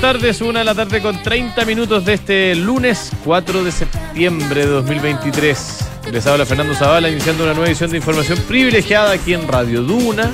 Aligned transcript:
Buenas 0.00 0.18
tardes, 0.20 0.40
una 0.40 0.58
de 0.58 0.64
la 0.64 0.74
tarde 0.74 1.00
con 1.00 1.22
30 1.22 1.64
minutos 1.64 2.04
de 2.04 2.14
este 2.14 2.54
lunes 2.56 3.10
4 3.24 3.62
de 3.62 3.70
septiembre 3.70 4.66
de 4.66 4.72
2023. 4.72 5.78
Les 6.10 6.26
habla 6.26 6.44
Fernando 6.44 6.74
Zavala 6.74 7.08
iniciando 7.08 7.44
una 7.44 7.52
nueva 7.54 7.68
edición 7.68 7.90
de 7.90 7.98
información 7.98 8.38
privilegiada 8.48 9.12
aquí 9.12 9.34
en 9.34 9.46
Radio 9.46 9.82
Duna, 9.82 10.30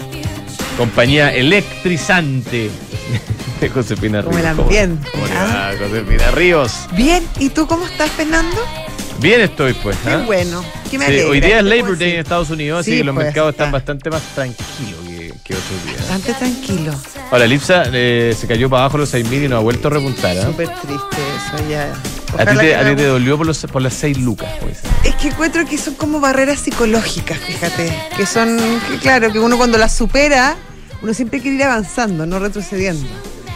compañía 0.78 1.32
electrizante 1.34 2.70
de 3.60 3.68
Josefina 3.68 4.22
Como 4.22 4.38
Ríos. 4.38 4.40
el 4.50 4.58
ambiente, 4.60 5.08
¿Cómo, 5.12 5.24
cómo 5.24 5.34
le 5.34 5.38
¿ah? 5.38 5.72
va, 5.74 5.78
Josefina 5.88 6.30
Ríos? 6.32 6.72
Bien, 6.96 7.22
¿y 7.38 7.50
tú 7.50 7.66
cómo 7.66 7.86
estás, 7.86 8.10
Fernando? 8.12 8.56
Bien 9.20 9.42
estoy, 9.42 9.74
pues. 9.74 9.96
Qué 10.02 10.10
¿ah? 10.10 10.22
bueno. 10.26 10.64
¿Qué 10.90 10.98
me 10.98 11.04
Sí, 11.06 11.12
alegra, 11.12 11.30
hoy 11.30 11.40
día 11.40 11.48
¿qué 11.50 11.58
es 11.58 11.64
Labor 11.64 11.98
Day 11.98 12.12
en? 12.14 12.20
Estados 12.20 12.48
Unidos, 12.50 12.80
así 12.80 12.92
Sí, 12.92 12.98
que 12.98 13.04
los 13.04 13.14
pues, 13.14 13.26
mercados 13.26 13.50
están 13.50 13.66
está. 13.66 13.76
bastante 13.76 14.10
más 14.10 14.22
tranquilos 14.34 14.99
que, 15.50 15.56
que 15.56 15.62
otros 15.62 15.84
días. 15.84 15.98
Bastante 16.00 16.34
tranquilo. 16.34 16.92
Ahora, 17.30 17.44
el 17.44 17.52
IPSA 17.52 17.84
eh, 17.92 18.34
se 18.38 18.46
cayó 18.46 18.68
para 18.70 18.82
abajo 18.84 18.98
los 18.98 19.12
6.000 19.14 19.44
y 19.44 19.48
no 19.48 19.56
ha 19.56 19.60
vuelto 19.60 19.88
a 19.88 19.90
repuntar. 19.92 20.36
¿ah? 20.38 20.42
Súper 20.46 20.68
triste 20.68 21.16
eso 21.36 21.68
ya. 21.68 21.92
A 22.38 22.46
ti 22.46 22.56
te, 22.56 22.60
que 22.66 22.74
a 22.76 22.80
ti 22.84 22.90
no- 22.90 22.96
te 22.96 23.06
dolió 23.06 23.36
por, 23.36 23.46
los, 23.46 23.58
por 23.72 23.82
las 23.82 23.94
6 23.94 24.18
lucas, 24.18 24.50
pues. 24.60 24.78
Es 25.04 25.14
que 25.16 25.28
encuentro 25.28 25.64
que 25.66 25.76
son 25.78 25.94
como 25.94 26.20
barreras 26.20 26.60
psicológicas, 26.60 27.38
fíjate. 27.38 27.92
Que 28.16 28.26
son, 28.26 28.58
que 28.90 28.98
claro, 28.98 29.32
que 29.32 29.38
uno 29.38 29.56
cuando 29.56 29.78
las 29.78 29.94
supera, 29.96 30.56
uno 31.02 31.12
siempre 31.14 31.40
quiere 31.40 31.56
ir 31.56 31.64
avanzando, 31.64 32.26
no 32.26 32.38
retrocediendo. 32.38 33.06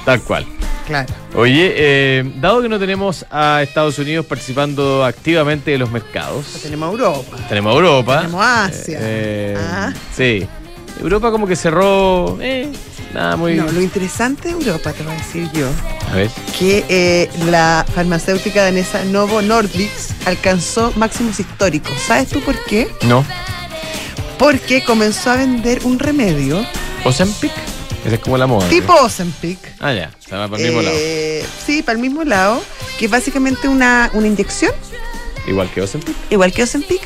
Tal 0.04 0.20
cual. 0.22 0.44
Claro. 0.86 1.14
Oye, 1.34 1.72
eh, 1.76 2.32
dado 2.40 2.60
que 2.60 2.68
no 2.68 2.78
tenemos 2.78 3.24
a 3.30 3.62
Estados 3.62 3.98
Unidos 3.98 4.26
participando 4.26 5.02
activamente 5.04 5.70
de 5.70 5.78
los 5.78 5.90
mercados, 5.90 6.44
Tenemos 6.62 6.88
a 6.88 6.92
Europa. 6.92 7.36
tenemos 7.48 7.72
a 7.72 7.74
Europa. 7.76 8.16
Tenemos 8.20 8.44
a 8.44 8.64
Asia. 8.66 8.98
eh, 9.00 9.56
Ah. 9.58 9.92
Sí. 10.14 10.46
Europa 11.00 11.30
como 11.30 11.46
que 11.46 11.56
cerró. 11.56 12.38
Eh, 12.40 12.70
nada 13.12 13.36
muy. 13.36 13.54
No, 13.56 13.70
lo 13.70 13.80
interesante 13.80 14.48
de 14.48 14.54
Europa, 14.54 14.92
te 14.92 15.02
voy 15.02 15.12
a 15.12 15.16
decir 15.16 15.48
yo, 15.52 15.66
A 16.12 16.14
ver. 16.16 16.30
que 16.58 16.84
eh, 16.88 17.30
la 17.46 17.84
farmacéutica 17.94 18.62
danesa 18.62 19.04
Novo 19.04 19.42
Nordisk 19.42 20.10
alcanzó 20.26 20.92
máximos 20.96 21.38
históricos. 21.40 21.92
¿Sabes 22.06 22.28
tú 22.28 22.40
por 22.40 22.56
qué? 22.64 22.88
No. 23.02 23.24
Porque 24.38 24.84
comenzó 24.84 25.30
a 25.30 25.36
vender 25.36 25.80
un 25.84 25.98
remedio 25.98 26.64
Ozempic. 27.04 27.52
Esa 28.04 28.16
es 28.16 28.20
como 28.20 28.36
la 28.36 28.46
moda. 28.46 28.64
¿no? 28.64 28.70
tipo 28.70 28.92
Ozempic. 28.94 29.58
Ah, 29.80 29.92
ya. 29.92 30.10
Se 30.18 30.36
va 30.36 30.48
para 30.48 30.62
el 30.62 30.68
mismo 30.68 30.82
lado. 30.82 30.96
Eh, 30.98 31.44
Sí, 31.64 31.82
para 31.82 31.96
el 31.96 32.02
mismo 32.02 32.24
lado, 32.24 32.62
que 32.98 33.06
es 33.06 33.10
básicamente 33.10 33.68
una, 33.68 34.10
una 34.12 34.26
inyección, 34.26 34.72
Igual 35.46 35.70
que 35.70 35.80
Ozempic. 35.82 36.14
igual 36.30 36.52
que 36.52 36.62
Ozempic, 36.62 37.00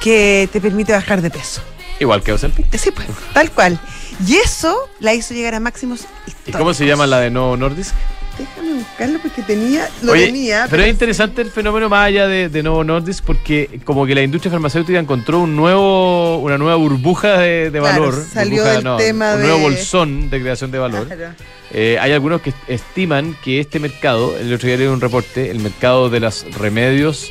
que 0.00 0.48
te 0.52 0.60
permite 0.60 0.92
bajar 0.92 1.22
de 1.22 1.30
peso. 1.30 1.60
Igual 2.00 2.22
que 2.22 2.32
Ozempic. 2.32 2.66
Sí, 2.76 2.90
pues, 2.90 3.06
tal 3.32 3.50
cual. 3.52 3.78
Y 4.26 4.34
eso 4.36 4.74
la 4.98 5.14
hizo 5.14 5.32
llegar 5.34 5.54
a 5.54 5.60
máximos 5.60 6.00
¿Y 6.26 6.30
históricos. 6.30 6.58
cómo 6.58 6.74
se 6.74 6.86
llama 6.86 7.06
la 7.06 7.20
de 7.20 7.30
Novo 7.30 7.56
Nordisk? 7.56 7.94
Déjame 8.38 8.72
buscarlo 8.72 9.18
porque 9.20 9.42
tenía, 9.42 9.86
lo 10.00 10.12
Oye, 10.12 10.26
tenía. 10.26 10.66
pero 10.70 10.82
es 10.82 10.88
interesante 10.88 11.42
el 11.42 11.50
fenómeno 11.50 11.90
más 11.90 12.06
allá 12.06 12.26
de, 12.26 12.48
de 12.48 12.62
Novo 12.62 12.82
Nordisk 12.84 13.22
porque 13.24 13.80
como 13.84 14.06
que 14.06 14.14
la 14.14 14.22
industria 14.22 14.50
farmacéutica 14.50 14.98
encontró 14.98 15.40
un 15.40 15.54
nuevo, 15.56 16.38
una 16.38 16.56
nueva 16.56 16.76
burbuja 16.76 17.36
de, 17.38 17.70
de 17.70 17.78
Claro, 17.80 18.00
valor. 18.06 18.24
salió 18.32 18.62
burbuja, 18.64 18.96
del 18.96 19.06
tema 19.06 19.34
un 19.34 19.40
de- 19.42 19.46
nuevo 19.46 19.60
bolsón 19.60 20.30
de 20.30 20.40
creación 20.40 20.70
de 20.70 20.78
valor. 20.78 21.06
Claro. 21.06 21.34
Eh, 21.72 21.98
hay 22.00 22.12
algunos 22.12 22.40
que 22.40 22.54
estiman 22.66 23.36
que 23.44 23.60
este 23.60 23.78
mercado, 23.78 24.34
el 24.38 24.52
otro 24.54 24.66
día 24.68 24.78
leí 24.78 24.86
un 24.86 25.02
reporte, 25.02 25.50
el 25.50 25.58
mercado 25.60 26.08
de 26.08 26.20
los 26.20 26.46
remedios 26.56 27.30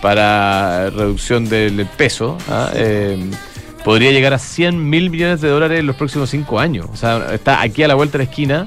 para 0.00 0.90
reducción 0.90 1.48
del 1.48 1.84
peso, 1.96 2.38
¿ah? 2.48 2.70
Eh, 2.74 3.18
podría 3.84 4.10
llegar 4.12 4.32
a 4.34 4.38
100 4.38 4.88
mil 4.90 5.10
millones 5.10 5.40
de 5.40 5.48
dólares 5.48 5.80
en 5.80 5.86
los 5.86 5.96
próximos 5.96 6.30
cinco 6.30 6.58
años. 6.58 6.86
O 6.92 6.96
sea, 6.96 7.28
está 7.34 7.60
aquí 7.60 7.82
a 7.82 7.88
la 7.88 7.94
vuelta 7.94 8.18
de 8.18 8.24
la 8.24 8.30
esquina 8.30 8.66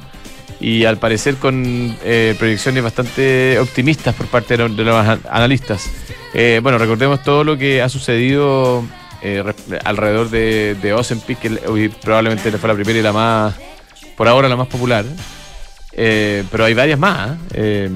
y 0.59 0.85
al 0.85 0.97
parecer 0.97 1.35
con 1.35 1.95
eh, 2.03 2.35
proyecciones 2.39 2.83
bastante 2.83 3.59
optimistas 3.59 4.16
por 4.16 4.27
parte 4.27 4.57
de 4.57 4.69
los, 4.69 5.06
analistas. 5.29 5.89
Eh, 6.33 6.59
bueno, 6.63 6.77
recordemos 6.77 7.23
todo 7.23 7.44
lo 7.44 7.57
que 7.57 7.81
ha 7.81 7.89
sucedido 7.89 8.83
eh, 9.22 9.44
re- 9.44 9.79
alrededor 9.85 10.29
de, 10.29 10.75
de 10.81 10.94
Ozempic, 10.94 11.39
que 11.39 11.59
hoy 11.67 11.89
probablemente 11.89 12.51
le 12.51 12.57
fue 12.57 12.69
la 12.69 12.75
primera 12.75 13.00
y 13.00 13.01
la 13.01 13.13
más, 13.13 13.56
por 14.16 14.27
ahora 14.27 14.47
la 14.47 14.56
más 14.56 14.67
popular. 14.67 15.06
Eh, 15.94 16.44
pero 16.51 16.66
hay 16.66 16.73
varias 16.75 17.00
más. 17.00 17.31
¿eh? 17.31 17.38
Eh, 17.53 17.89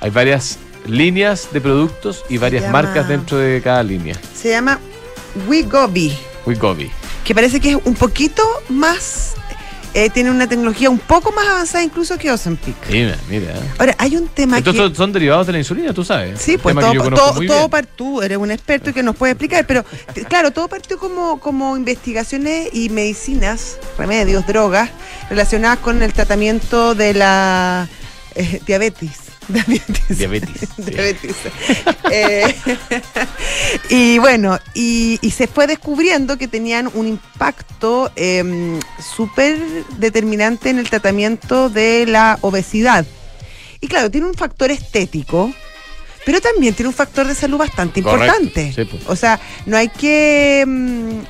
hay 0.00 0.10
varias 0.10 0.58
líneas 0.86 1.48
de 1.52 1.60
productos 1.60 2.22
y 2.28 2.36
varias 2.38 2.64
llama- 2.64 2.82
marcas 2.82 3.08
dentro 3.08 3.38
de 3.38 3.60
cada 3.62 3.82
línea. 3.82 4.14
Se 4.34 4.50
llama 4.50 4.78
Wegovy, 6.46 6.84
Wegovy. 6.84 6.90
que 7.24 7.34
parece 7.34 7.60
que 7.60 7.70
es 7.72 7.76
un 7.84 7.94
poquito 7.94 8.42
más, 8.68 9.34
eh, 9.94 10.10
tiene 10.10 10.30
una 10.30 10.46
tecnología 10.46 10.90
un 10.90 10.98
poco 10.98 11.32
más 11.32 11.46
avanzada 11.46 11.82
incluso 11.82 12.18
que 12.18 12.30
Ozempic. 12.30 12.74
Mira, 12.90 13.16
mira. 13.28 13.54
Ahora, 13.78 13.94
hay 13.98 14.16
un 14.16 14.28
tema 14.28 14.58
Estos 14.58 14.74
que... 14.74 14.80
son, 14.80 14.94
son 14.94 15.12
derivados 15.12 15.46
de 15.46 15.52
la 15.54 15.58
insulina, 15.58 15.92
tú 15.94 16.04
sabes. 16.04 16.40
Sí, 16.40 16.58
pues 16.58 16.74
todo, 16.74 16.92
todo, 16.92 17.10
todo 17.10 17.40
bien. 17.40 17.70
par- 17.70 17.86
tú 17.86 18.20
eres 18.22 18.36
un 18.38 18.50
experto 18.50 18.90
y 18.90 18.92
que 18.92 19.02
nos 19.02 19.16
puede 19.16 19.32
explicar, 19.32 19.66
pero 19.66 19.84
claro, 20.28 20.50
todo 20.50 20.68
partió 20.68 20.98
como, 20.98 21.40
como 21.40 21.76
investigaciones 21.76 22.68
y 22.74 22.90
medicinas, 22.90 23.78
remedios, 23.96 24.46
drogas, 24.46 24.90
relacionadas 25.30 25.78
con 25.78 26.02
el 26.02 26.12
tratamiento 26.12 26.94
de 26.94 27.14
la 27.14 27.88
eh, 28.34 28.60
diabetes. 28.66 29.10
Diabetes. 29.48 30.18
Diabetes, 30.18 30.68
sí. 30.76 30.82
Diabetes. 30.82 31.36
Eh, 32.10 32.54
y 33.90 34.18
bueno, 34.18 34.58
y, 34.74 35.18
y 35.22 35.30
se 35.30 35.46
fue 35.46 35.66
descubriendo 35.66 36.36
que 36.36 36.48
tenían 36.48 36.90
un 36.94 37.06
impacto 37.06 38.10
em, 38.16 38.78
súper 39.00 39.58
determinante 39.98 40.70
en 40.70 40.78
el 40.78 40.88
tratamiento 40.88 41.68
de 41.68 42.06
la 42.06 42.38
obesidad. 42.42 43.06
Y 43.80 43.88
claro, 43.88 44.10
tiene 44.10 44.26
un 44.26 44.34
factor 44.34 44.70
estético, 44.70 45.52
pero 46.24 46.40
también 46.40 46.74
tiene 46.74 46.88
un 46.88 46.94
factor 46.94 47.26
de 47.26 47.34
salud 47.34 47.58
bastante 47.58 48.02
Correcto, 48.02 48.42
importante. 48.42 48.72
sí, 48.74 48.84
pues. 48.84 49.02
O 49.06 49.14
sea, 49.16 49.38
no 49.66 49.76
hay 49.76 49.88
que 49.88 50.64
mm, 50.66 51.20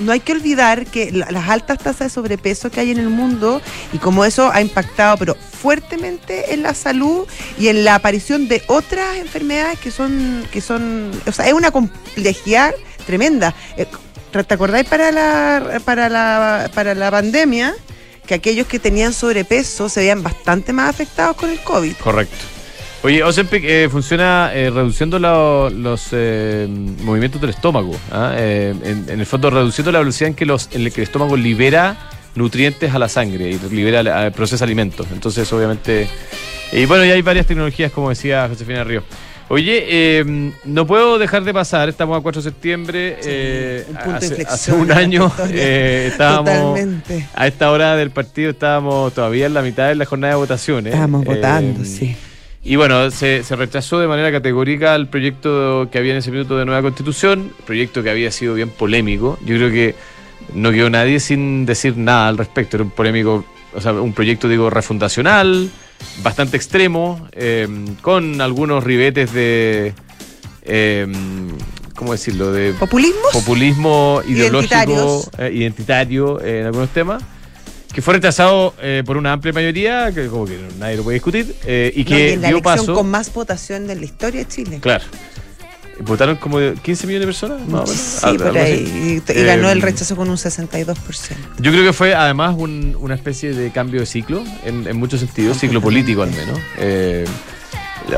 no 0.00 0.12
hay 0.12 0.20
que 0.20 0.32
olvidar 0.32 0.86
que 0.86 1.10
la- 1.12 1.30
las 1.30 1.48
altas 1.48 1.78
tasas 1.78 1.98
de 1.98 2.10
sobrepeso 2.10 2.70
que 2.70 2.80
hay 2.80 2.90
en 2.90 2.98
el 2.98 3.08
mundo 3.08 3.60
y 3.92 3.98
como 3.98 4.24
eso 4.24 4.50
ha 4.52 4.60
impactado 4.60 5.16
pero 5.16 5.34
fuertemente 5.34 6.54
en 6.54 6.62
la 6.62 6.74
salud 6.74 7.26
y 7.58 7.68
en 7.68 7.84
la 7.84 7.96
aparición 7.96 8.48
de 8.48 8.62
otras 8.68 9.16
enfermedades 9.16 9.78
que 9.78 9.90
son 9.90 10.46
que 10.52 10.60
son, 10.60 11.10
o 11.26 11.32
sea, 11.32 11.46
es 11.46 11.52
una 11.52 11.70
complejidad 11.70 12.74
tremenda. 13.06 13.54
Eh, 13.76 13.86
¿Te 14.30 14.54
acordáis 14.54 14.86
para 14.86 15.10
la 15.10 15.80
para 15.84 16.08
la 16.08 16.70
para 16.74 16.94
la 16.94 17.10
pandemia 17.10 17.74
que 18.26 18.34
aquellos 18.34 18.66
que 18.66 18.78
tenían 18.78 19.12
sobrepeso 19.14 19.88
se 19.88 20.00
veían 20.00 20.22
bastante 20.22 20.72
más 20.74 20.90
afectados 20.90 21.34
con 21.36 21.48
el 21.50 21.58
COVID? 21.60 21.94
Correcto. 21.96 22.36
Oye, 23.04 23.22
Ozempic 23.22 23.62
eh, 23.64 23.88
funciona 23.90 24.50
eh, 24.52 24.70
reduciendo 24.70 25.18
la- 25.20 25.70
los 25.70 26.08
eh, 26.12 26.66
movimientos 27.02 27.40
del 27.40 27.50
estómago. 27.50 27.94
¿ah? 28.10 28.32
Eh, 28.36 28.74
en, 28.84 29.06
en 29.08 29.20
el 29.20 29.26
fondo, 29.26 29.50
reduciendo 29.50 29.92
la 29.92 30.00
velocidad 30.00 30.28
en 30.28 30.34
que, 30.34 30.44
los, 30.44 30.68
en 30.72 30.82
la 30.84 30.90
que 30.90 31.00
el 31.02 31.06
estómago 31.06 31.36
libera 31.36 31.96
nutrientes 32.34 32.92
a 32.92 32.98
la 32.98 33.08
sangre 33.08 33.50
y 33.50 33.58
libera, 33.74 34.26
eh, 34.26 34.30
procesa 34.32 34.64
alimentos. 34.64 35.06
Entonces, 35.12 35.50
obviamente. 35.52 36.08
Y 36.72 36.86
bueno, 36.86 37.04
y 37.04 37.10
hay 37.10 37.22
varias 37.22 37.46
tecnologías, 37.46 37.92
como 37.92 38.08
decía 38.10 38.46
Josefina 38.48 38.82
Río. 38.82 39.02
Oye, 39.50 39.84
eh, 39.88 40.52
no 40.64 40.86
puedo 40.86 41.18
dejar 41.18 41.42
de 41.44 41.54
pasar, 41.54 41.88
estamos 41.88 42.18
a 42.18 42.20
4 42.20 42.42
de 42.42 42.50
septiembre. 42.50 43.16
Sí, 43.20 43.28
eh, 43.30 43.84
un 43.88 43.94
punto 43.94 44.10
de 44.10 44.16
hace, 44.16 44.26
inflexión 44.26 44.54
hace 44.54 44.72
un 44.72 44.92
año 44.92 45.32
eh, 45.50 46.08
estábamos. 46.10 46.52
Totalmente. 46.74 47.26
A 47.34 47.46
esta 47.46 47.70
hora 47.70 47.96
del 47.96 48.10
partido 48.10 48.50
estábamos 48.50 49.14
todavía 49.14 49.46
en 49.46 49.54
la 49.54 49.62
mitad 49.62 49.86
de 49.88 49.94
la 49.94 50.04
jornada 50.04 50.34
de 50.34 50.38
votaciones. 50.40 50.92
Estábamos 50.92 51.24
votando, 51.24 51.84
sí. 51.84 52.14
Y 52.62 52.76
bueno, 52.76 53.10
se, 53.10 53.44
se 53.44 53.56
rechazó 53.56 53.98
de 53.98 54.08
manera 54.08 54.30
categórica 54.32 54.94
el 54.94 55.06
proyecto 55.06 55.88
que 55.90 55.98
había 55.98 56.12
en 56.12 56.18
ese 56.18 56.30
minuto 56.30 56.58
de 56.58 56.64
nueva 56.64 56.82
constitución, 56.82 57.52
proyecto 57.66 58.02
que 58.02 58.10
había 58.10 58.30
sido 58.30 58.54
bien 58.54 58.68
polémico. 58.70 59.38
Yo 59.44 59.56
creo 59.56 59.70
que 59.70 59.94
no 60.54 60.70
quedó 60.72 60.90
nadie 60.90 61.20
sin 61.20 61.66
decir 61.66 61.96
nada 61.96 62.28
al 62.28 62.36
respecto. 62.38 62.76
Era 62.76 62.84
un 62.84 62.90
polémico, 62.90 63.44
o 63.74 63.80
sea, 63.80 63.92
un 63.92 64.12
proyecto, 64.12 64.48
digo, 64.48 64.70
refundacional, 64.70 65.70
bastante 66.22 66.56
extremo, 66.56 67.28
eh, 67.32 67.68
con 68.02 68.40
algunos 68.40 68.84
ribetes 68.84 69.32
de. 69.32 69.94
eh, 70.62 71.06
¿Cómo 71.94 72.12
decirlo? 72.12 72.52
De 72.52 72.74
¿Populismo? 72.74 73.22
populismo 73.32 74.22
ideológico, 74.28 75.28
eh, 75.36 75.50
identitario 75.52 76.40
en 76.40 76.66
algunos 76.66 76.90
temas, 76.90 77.24
que 77.98 78.02
fue 78.02 78.14
rechazado 78.14 78.74
eh, 78.80 79.02
por 79.04 79.16
una 79.16 79.32
amplia 79.32 79.52
mayoría, 79.52 80.12
que 80.14 80.28
como 80.28 80.44
que 80.44 80.56
nadie 80.78 80.96
lo 80.96 81.02
puede 81.02 81.14
discutir, 81.14 81.52
eh, 81.66 81.92
y 81.96 82.04
No, 82.04 82.06
que 82.06 82.28
y 82.28 82.32
en 82.34 82.42
la 82.42 82.46
dio 82.48 82.58
elección 82.58 82.76
paso. 82.78 82.94
con 82.94 83.10
más 83.10 83.32
votación 83.34 83.88
de 83.88 83.96
la 83.96 84.04
historia 84.04 84.38
de 84.44 84.46
Chile. 84.46 84.78
Claro. 84.80 85.02
Votaron 86.02 86.36
como 86.36 86.58
15 86.80 87.08
millones 87.08 87.22
de 87.22 87.26
personas. 87.26 87.90
Sí, 87.90 88.20
Algo- 88.24 88.44
por 88.44 88.56
ahí. 88.58 89.20
Y, 89.26 89.32
y 89.32 89.42
ganó 89.42 89.68
Eh, 89.68 89.72
el 89.72 89.82
rechazo 89.82 90.14
con 90.14 90.30
un 90.30 90.36
62%. 90.36 90.94
Yo 91.58 91.72
creo 91.72 91.82
que 91.82 91.92
fue 91.92 92.14
además 92.14 92.54
un- 92.56 92.96
una 93.00 93.16
especie 93.16 93.52
de 93.52 93.72
cambio 93.72 93.98
de 93.98 94.06
ciclo, 94.06 94.44
en, 94.64 94.86
en 94.86 94.96
muchos 94.96 95.18
sentidos, 95.18 95.58
ciclo 95.58 95.80
político 95.80 96.22
al 96.22 96.30
menos. 96.30 96.56
Eh, 96.76 97.24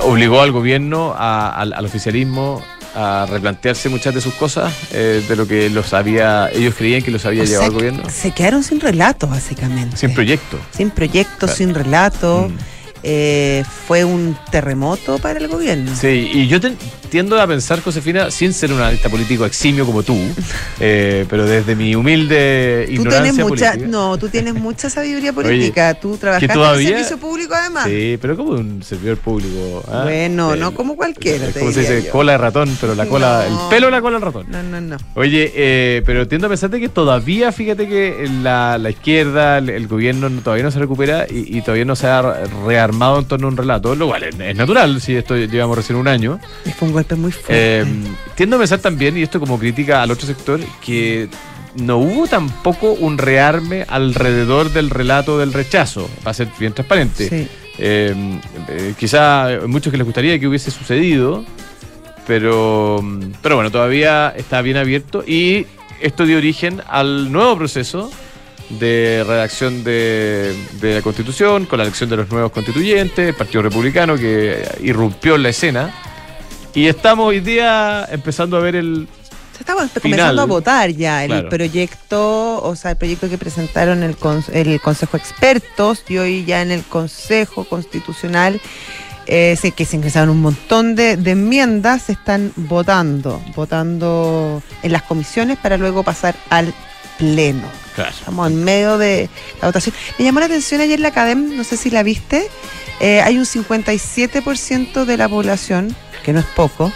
obligó 0.03 0.43
al 0.43 0.53
gobierno, 0.53 1.15
a- 1.17 1.59
al, 1.59 1.73
al 1.73 1.87
oficialismo, 1.87 2.63
a 2.95 3.27
replantearse 3.29 3.89
muchas 3.89 4.15
de 4.15 4.21
sus 4.21 4.35
cosas, 4.35 4.73
eh, 4.93 5.25
de 5.29 5.37
lo 5.37 5.47
que 5.47 5.71
los 5.71 5.93
había, 5.93 6.49
ellos 6.53 6.75
creían 6.77 7.03
que 7.03 7.11
los 7.11 7.25
había 7.27 7.43
O 7.43 7.47
llevado 7.47 7.67
el 7.69 7.73
gobierno. 7.75 8.03
Se 8.11 8.33
quedaron 8.33 8.63
sin 8.63 8.81
relato, 8.81 9.27
básicamente. 9.27 9.97
Sin 9.97 10.15
proyecto. 10.15 10.59
Sin 10.77 10.91
proyecto, 10.91 11.39
Claro. 11.47 11.55
sin 11.55 11.75
relato. 11.75 12.49
Mm. 12.51 12.57
Eh, 13.03 13.65
fue 13.87 14.05
un 14.05 14.37
terremoto 14.51 15.19
para 15.19 15.39
el 15.39 15.49
gobierno. 15.49 15.91
Sí, 15.95 16.31
y 16.33 16.47
yo 16.49 16.61
te- 16.61 16.75
tiendo 17.11 17.41
a 17.41 17.47
pensar, 17.47 17.81
Josefina, 17.83 18.31
sin 18.31 18.53
ser 18.53 18.73
un 18.73 18.79
analista 18.81 19.09
político 19.09 19.45
eximio 19.45 19.85
como 19.85 20.03
tú, 20.03 20.17
eh, 20.81 21.27
pero 21.29 21.45
desde 21.47 21.75
mi 21.75 21.95
humilde 21.95 22.85
Tú 22.87 22.93
ignorancia 22.93 23.23
tienes 23.33 23.49
mucha, 23.49 23.69
política. 23.73 23.91
no, 23.91 24.19
tú 24.19 24.29
tienes 24.29 24.55
mucha 24.55 24.89
sabiduría 24.91 25.33
política. 25.35 25.95
tú 25.95 26.17
trabajaste 26.17 26.53
todavía- 26.55 26.89
en 26.91 26.95
el 26.99 27.05
servicio 27.05 27.19
público 27.19 27.55
además. 27.55 27.87
Sí, 27.87 28.19
pero 28.21 28.37
como 28.37 28.51
un 28.53 28.83
servidor 28.83 29.17
público. 29.19 29.83
¿ah? 29.89 30.03
Bueno, 30.05 30.55
Eh, 30.55 30.57
no 30.59 30.73
como 30.75 30.95
cualquiera, 30.97 31.47
es 31.49 31.57
como 31.57 31.73
se 31.73 31.81
dice, 31.81 32.03
yo. 32.05 32.11
cola 32.13 32.33
de 32.33 32.39
ratón, 32.39 32.77
pero 32.81 32.95
la 32.95 33.07
cola, 33.07 33.47
No. 33.49 33.65
el 33.65 33.69
pelo 33.71 33.87
de 33.87 33.93
la 33.93 34.01
cola 34.01 34.17
del 34.19 34.25
ratón. 34.27 34.47
No, 34.49 34.63
no, 34.63 34.81
no. 34.81 34.97
Oye, 35.15 36.03
pero 36.07 36.29
tiendo 36.29 36.47
a 36.47 36.51
pensar 36.51 36.71
de 36.71 36.81
que 36.81 36.89
todavía, 36.89 37.51
fíjate 37.53 37.89
que 37.89 38.29
la, 38.43 38.79
la 38.79 38.91
izquierda, 38.91 39.59
el, 39.59 39.71
el 39.71 39.89
gobierno 39.89 40.29
no- 40.29 40.43
todavía 40.43 40.65
no 40.65 40.71
se 40.71 40.79
recupera 40.79 41.27
y, 41.29 41.59
y 41.59 41.63
todavía 41.63 41.85
no 41.85 41.97
se 41.97 42.07
ha 42.07 42.23
rearmado 42.67 42.90
en 42.91 43.25
torno 43.27 43.47
a 43.47 43.51
un 43.51 43.57
relato, 43.57 43.95
lo 43.95 44.09
cual 44.09 44.25
es, 44.25 44.39
es 44.39 44.57
natural, 44.57 45.01
si 45.01 45.17
esto 45.17 45.37
llevamos 45.37 45.77
recién 45.77 45.99
un 45.99 46.09
año. 46.09 46.39
Fue 46.79 46.89
un 46.89 46.95
golpe 46.95 47.15
muy 47.15 47.33
fuerte. 47.33 47.81
Eh, 47.81 47.87
tiendo 48.35 48.57
a 48.57 48.59
pensar 48.59 48.79
también, 48.81 49.17
y 49.17 49.23
esto 49.23 49.41
como 49.41 49.59
crítica 49.59 50.03
al 50.03 50.11
otro 50.11 50.27
sector, 50.27 50.61
que 50.85 51.29
no 51.77 51.99
hubo 51.99 52.27
tampoco 52.27 52.93
un 52.93 53.19
rearme 53.19 53.87
alrededor 53.89 54.73
del 54.73 54.91
relato 54.91 55.39
del 55.39 55.53
rechazo, 55.53 56.09
para 56.23 56.35
ser 56.35 56.49
bien 56.59 56.73
transparente. 56.73 57.29
Sí. 57.29 57.49
Eh, 57.79 58.15
eh, 58.69 58.95
quizá 58.99 59.61
muchos 59.67 59.91
que 59.91 59.97
les 59.97 60.05
gustaría 60.05 60.39
que 60.39 60.47
hubiese 60.47 60.71
sucedido, 60.71 61.45
pero, 62.27 63.03
pero 63.43 63.55
bueno, 63.55 63.71
todavía 63.71 64.33
está 64.37 64.61
bien 64.61 64.77
abierto 64.77 65.25
y 65.27 65.67
esto 66.01 66.27
dio 66.27 66.37
origen 66.39 66.83
al 66.89 67.33
nuevo 67.33 67.57
proceso 67.57 68.11
de 68.79 69.25
redacción 69.27 69.83
de, 69.83 70.55
de 70.81 70.95
la 70.95 71.03
Constitución, 71.03 71.67
con 71.67 71.79
la 71.79 71.85
elección 71.85 72.09
de 72.09 72.17
los 72.19 72.31
nuevos 72.31 72.53
constituyentes, 72.53 73.29
el 73.31 73.35
Partido 73.35 73.63
Republicano 73.63 74.17
que 74.17 74.63
irrumpió 74.83 75.35
en 75.37 75.43
la 75.43 75.49
escena. 75.49 75.95
Y 76.75 76.87
estamos 76.87 77.27
hoy 77.27 77.41
día 77.41 78.07
empezando 78.11 78.57
a 78.57 78.61
ver 78.61 78.77
el... 78.77 79.09
Se 79.57 79.63
estaba 79.65 79.81
Final. 79.89 80.01
comenzando 80.03 80.43
a 80.43 80.47
votar 80.47 80.91
ya 80.91 81.25
el 81.25 81.31
Claro. 81.31 81.49
proyecto, 81.49 82.63
o 82.63 82.77
sea, 82.77 82.93
el 82.93 82.97
proyecto 82.97 83.29
que 83.29 83.37
presentaron 83.39 84.03
el, 84.05 84.17
el 84.53 84.81
Consejo 84.81 85.17
de 85.17 85.19
Expertos 85.19 86.05
y 86.09 86.19
hoy 86.19 86.45
ya 86.45 86.63
en 86.63 86.71
el 86.71 86.83
Consejo 86.85 87.65
Constitucional, 87.65 88.61
eh, 89.27 89.59
que 89.77 89.85
se 89.85 89.97
ingresaron 89.97 90.31
un 90.31 90.41
montón 90.41 90.95
de, 90.95 91.17
de 91.17 91.33
enmiendas, 91.33 92.03
se 92.05 92.13
están 92.13 92.53
votando, 92.57 93.43
votando 93.57 94.63
en 94.83 94.93
las 94.93 95.03
comisiones 95.03 95.59
para 95.59 95.77
luego 95.77 96.05
pasar 96.05 96.35
al 96.49 96.73
Pleno. 97.21 97.69
Claro. 97.95 98.11
Estamos 98.11 98.51
en 98.51 98.65
medio 98.65 98.99
de 98.99 99.31
la 99.61 99.69
votación. 99.69 99.95
Me 100.19 100.25
llamó 100.25 100.41
la 100.41 100.47
atención 100.47 100.81
ayer 100.81 100.99
la 100.99 101.09
Academ, 101.09 101.57
no 101.57 101.63
sé 101.63 101.77
si 101.77 101.91
la 101.91 102.03
viste, 102.03 102.49
eh, 102.99 103.21
hay 103.21 103.39
un 103.39 103.45
57% 103.45 105.05
de 105.05 105.17
la 105.17 105.29
población, 105.29 105.95
que 106.25 106.33
no 106.33 106.41
es 106.41 106.47
poco, 106.47 106.93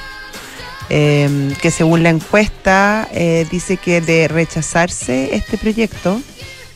eh, 0.90 1.54
que 1.62 1.70
según 1.70 2.02
la 2.02 2.10
encuesta 2.10 3.08
eh, 3.12 3.46
dice 3.50 3.76
que 3.76 4.00
de 4.00 4.26
rechazarse 4.26 5.36
este 5.36 5.56
proyecto, 5.58 6.20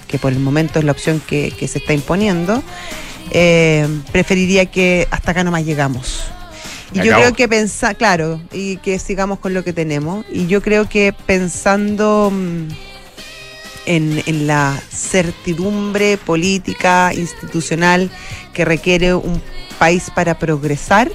que 0.06 0.19
por 0.19 0.33
el 0.33 0.39
momento 0.39 0.79
es 0.79 0.85
la 0.85 0.93
opción 0.93 1.21
que, 1.27 1.50
que 1.50 1.67
se 1.67 1.79
está 1.79 1.93
imponiendo, 1.93 2.62
eh, 3.31 3.87
preferiría 4.12 4.67
que 4.67 5.09
hasta 5.11 5.33
acá 5.33 5.45
nomás 5.45 5.65
llegamos. 5.65 6.25
Y 6.95 7.03
yo 7.03 7.15
creo 7.15 7.35
que 7.35 7.49
pensar, 7.49 7.97
claro, 7.97 8.41
y 8.50 8.79
que 8.79 8.99
sigamos 8.99 9.39
con 9.41 9.53
lo 9.53 9.62
que 9.62 9.75
tenemos. 9.75 10.25
Y 10.33 10.47
yo 10.47 10.62
creo 10.62 10.89
que 10.89 11.12
pensando 11.12 12.33
mm, 12.33 12.69
en, 13.88 14.23
en 14.26 14.46
la 14.46 14.81
certidumbre 14.90 16.19
política, 16.19 17.12
institucional 17.14 18.11
que 18.52 18.64
requiere 18.64 19.14
un 19.14 19.43
país 19.79 20.11
para 20.14 20.38
progresar, 20.38 21.11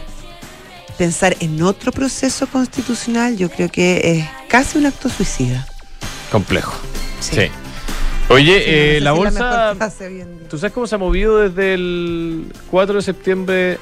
pensar 0.98 1.36
en 1.40 1.62
otro 1.62 1.92
proceso 1.92 2.48
constitucional, 2.48 3.38
yo 3.38 3.50
creo 3.50 3.70
que 3.70 4.02
es 4.04 4.25
casi 4.50 4.78
un 4.78 4.88
acto 4.88 5.10
suicida. 5.10 5.68
Complejo. 6.31 6.74
Sí. 7.20 7.36
Sí. 7.36 7.52
Oye, 8.30 8.58
Sí, 8.58 8.64
eh, 8.66 9.00
la 9.02 9.12
bolsa... 9.12 9.75
día. 10.10 10.25
¿Tú 10.50 10.58
sabes 10.58 10.74
cómo 10.74 10.88
se 10.88 10.96
ha 10.96 10.98
movido 10.98 11.40
desde 11.40 11.75
el 11.75 12.52
4 12.72 12.96
de 12.96 13.02
septiembre? 13.02 13.78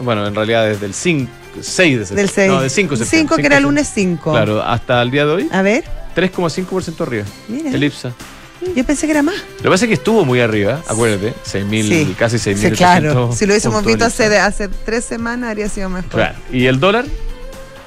Bueno, 0.00 0.26
en 0.26 0.34
realidad 0.34 0.66
desde 0.66 0.86
el 0.86 0.94
5, 0.94 1.30
6 1.60 1.98
de 1.98 2.06
septiembre. 2.06 2.22
Del 2.22 2.30
6. 2.30 2.50
No, 2.50 2.60
del 2.60 2.70
5 2.70 2.90
de 2.90 2.96
septiembre. 3.04 3.36
5 3.36 3.36
que 3.36 3.46
era 3.46 3.56
5 3.56 3.60
de 3.60 3.60
lunes 3.62 3.90
5. 3.94 4.30
Claro, 4.32 4.62
hasta 4.62 5.00
el 5.00 5.10
día 5.10 5.24
de 5.24 5.32
hoy, 5.32 5.48
A 5.52 5.62
ver, 5.62 5.84
3,5% 6.14 7.00
arriba. 7.02 7.24
mira. 7.48 7.70
El 7.70 7.84
IPSA. 7.84 8.12
Yo 8.76 8.84
pensé 8.84 9.06
que 9.06 9.12
era 9.12 9.22
más. 9.22 9.34
Lo 9.56 9.62
que 9.64 9.68
pasa 9.70 9.84
es 9.86 9.88
que 9.88 9.94
estuvo 9.94 10.24
muy 10.24 10.38
arriba, 10.40 10.82
acuérdate, 10.86 11.34
6.000, 11.44 11.82
Sí. 11.88 12.14
casi 12.16 12.36
6.000. 12.38 12.70
Sí, 12.70 12.76
claro. 12.76 13.32
Si 13.32 13.44
lo 13.44 13.52
hubiésemos 13.54 13.84
visto 13.84 14.04
hace, 14.04 14.38
hace 14.38 14.68
tres 14.68 15.04
semanas, 15.04 15.48
habría 15.50 15.68
sido 15.68 15.88
mejor. 15.88 16.10
Claro. 16.10 16.38
¿Y 16.52 16.66
el 16.66 16.78
dólar? 16.78 17.04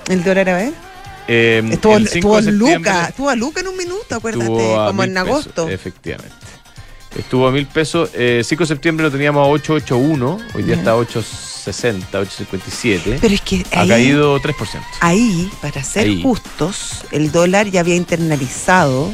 El 0.09 0.23
dólar, 0.23 0.49
a 0.49 0.55
ver. 0.57 0.73
Eh, 1.27 1.63
Estuvo, 1.71 1.95
el 1.97 2.07
5 2.07 2.39
estuvo 2.39 2.51
Luca, 2.51 3.07
estuvo 3.07 3.29
a 3.29 3.35
Luca 3.35 3.61
en 3.61 3.67
un 3.69 3.77
minuto, 3.77 4.15
acuérdate, 4.15 4.45
como 4.45 5.03
en 5.03 5.13
pesos, 5.13 5.27
agosto. 5.27 5.69
efectivamente. 5.69 6.35
Estuvo 7.15 7.47
a 7.47 7.51
mil 7.51 7.65
pesos. 7.65 8.09
Eh, 8.13 8.41
5 8.43 8.63
de 8.63 8.67
septiembre 8.67 9.05
lo 9.05 9.11
teníamos 9.11 9.45
a 9.45 9.49
881, 9.49 10.37
hoy 10.53 10.63
día 10.63 10.75
está 10.75 10.91
a 10.91 10.95
860, 10.97 12.19
857. 12.19 13.17
Pero 13.21 13.33
es 13.33 13.41
que 13.41 13.65
ha 13.71 13.87
caído 13.87 14.39
3%. 14.39 14.53
ahí, 15.01 15.49
para 15.61 15.83
ser 15.83 16.05
Ahí. 16.07 16.21
justos, 16.21 17.05
el 17.11 17.31
dólar 17.31 17.67
ya 17.69 17.79
había 17.79 17.95
internalizado 17.95 19.13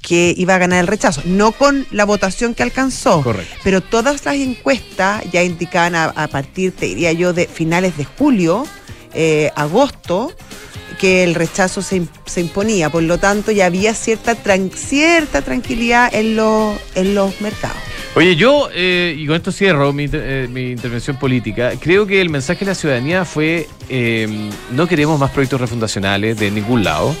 que 0.00 0.34
iba 0.36 0.56
a 0.56 0.58
ganar 0.58 0.80
el 0.80 0.88
rechazo, 0.88 1.22
no 1.24 1.52
con 1.52 1.86
la 1.92 2.04
votación 2.04 2.54
que 2.54 2.64
alcanzó, 2.64 3.22
Correcto. 3.22 3.54
pero 3.62 3.80
todas 3.80 4.24
las 4.24 4.34
encuestas 4.34 5.22
ya 5.30 5.44
indicaban 5.44 5.94
a, 5.94 6.06
a 6.06 6.26
partir, 6.26 6.72
te 6.72 6.86
diría 6.86 7.12
yo, 7.12 7.32
de 7.32 7.46
finales 7.46 7.96
de 7.96 8.04
julio, 8.04 8.66
eh, 9.14 9.52
agosto, 9.54 10.32
que 11.02 11.24
el 11.24 11.34
rechazo 11.34 11.82
se, 11.82 12.02
se 12.26 12.40
imponía. 12.40 12.88
Por 12.88 13.02
lo 13.02 13.18
tanto, 13.18 13.50
ya 13.50 13.66
había 13.66 13.92
cierta, 13.92 14.36
tran- 14.40 14.70
cierta 14.72 15.42
tranquilidad 15.42 16.14
en, 16.14 16.36
los 16.36 16.76
en 16.94 17.16
los 17.16 17.40
mercados. 17.40 17.76
Oye, 18.14 18.36
yo, 18.36 18.68
eh, 18.72 19.16
y 19.18 19.26
con 19.26 19.34
esto 19.34 19.50
cierro 19.50 19.92
mi, 19.92 20.08
eh, 20.12 20.46
mi 20.48 20.70
intervención 20.70 21.16
política, 21.18 21.72
creo 21.80 22.06
que 22.06 22.20
el 22.20 22.30
mensaje 22.30 22.60
de 22.60 22.66
la 22.66 22.74
ciudadanía 22.76 23.24
fue, 23.24 23.66
eh, 23.88 24.50
no 24.70 24.86
queremos 24.86 25.18
más 25.18 25.30
proyectos 25.32 25.60
refundacionales 25.60 26.38
de 26.38 26.50
ningún 26.52 26.84
lado, 26.84 27.16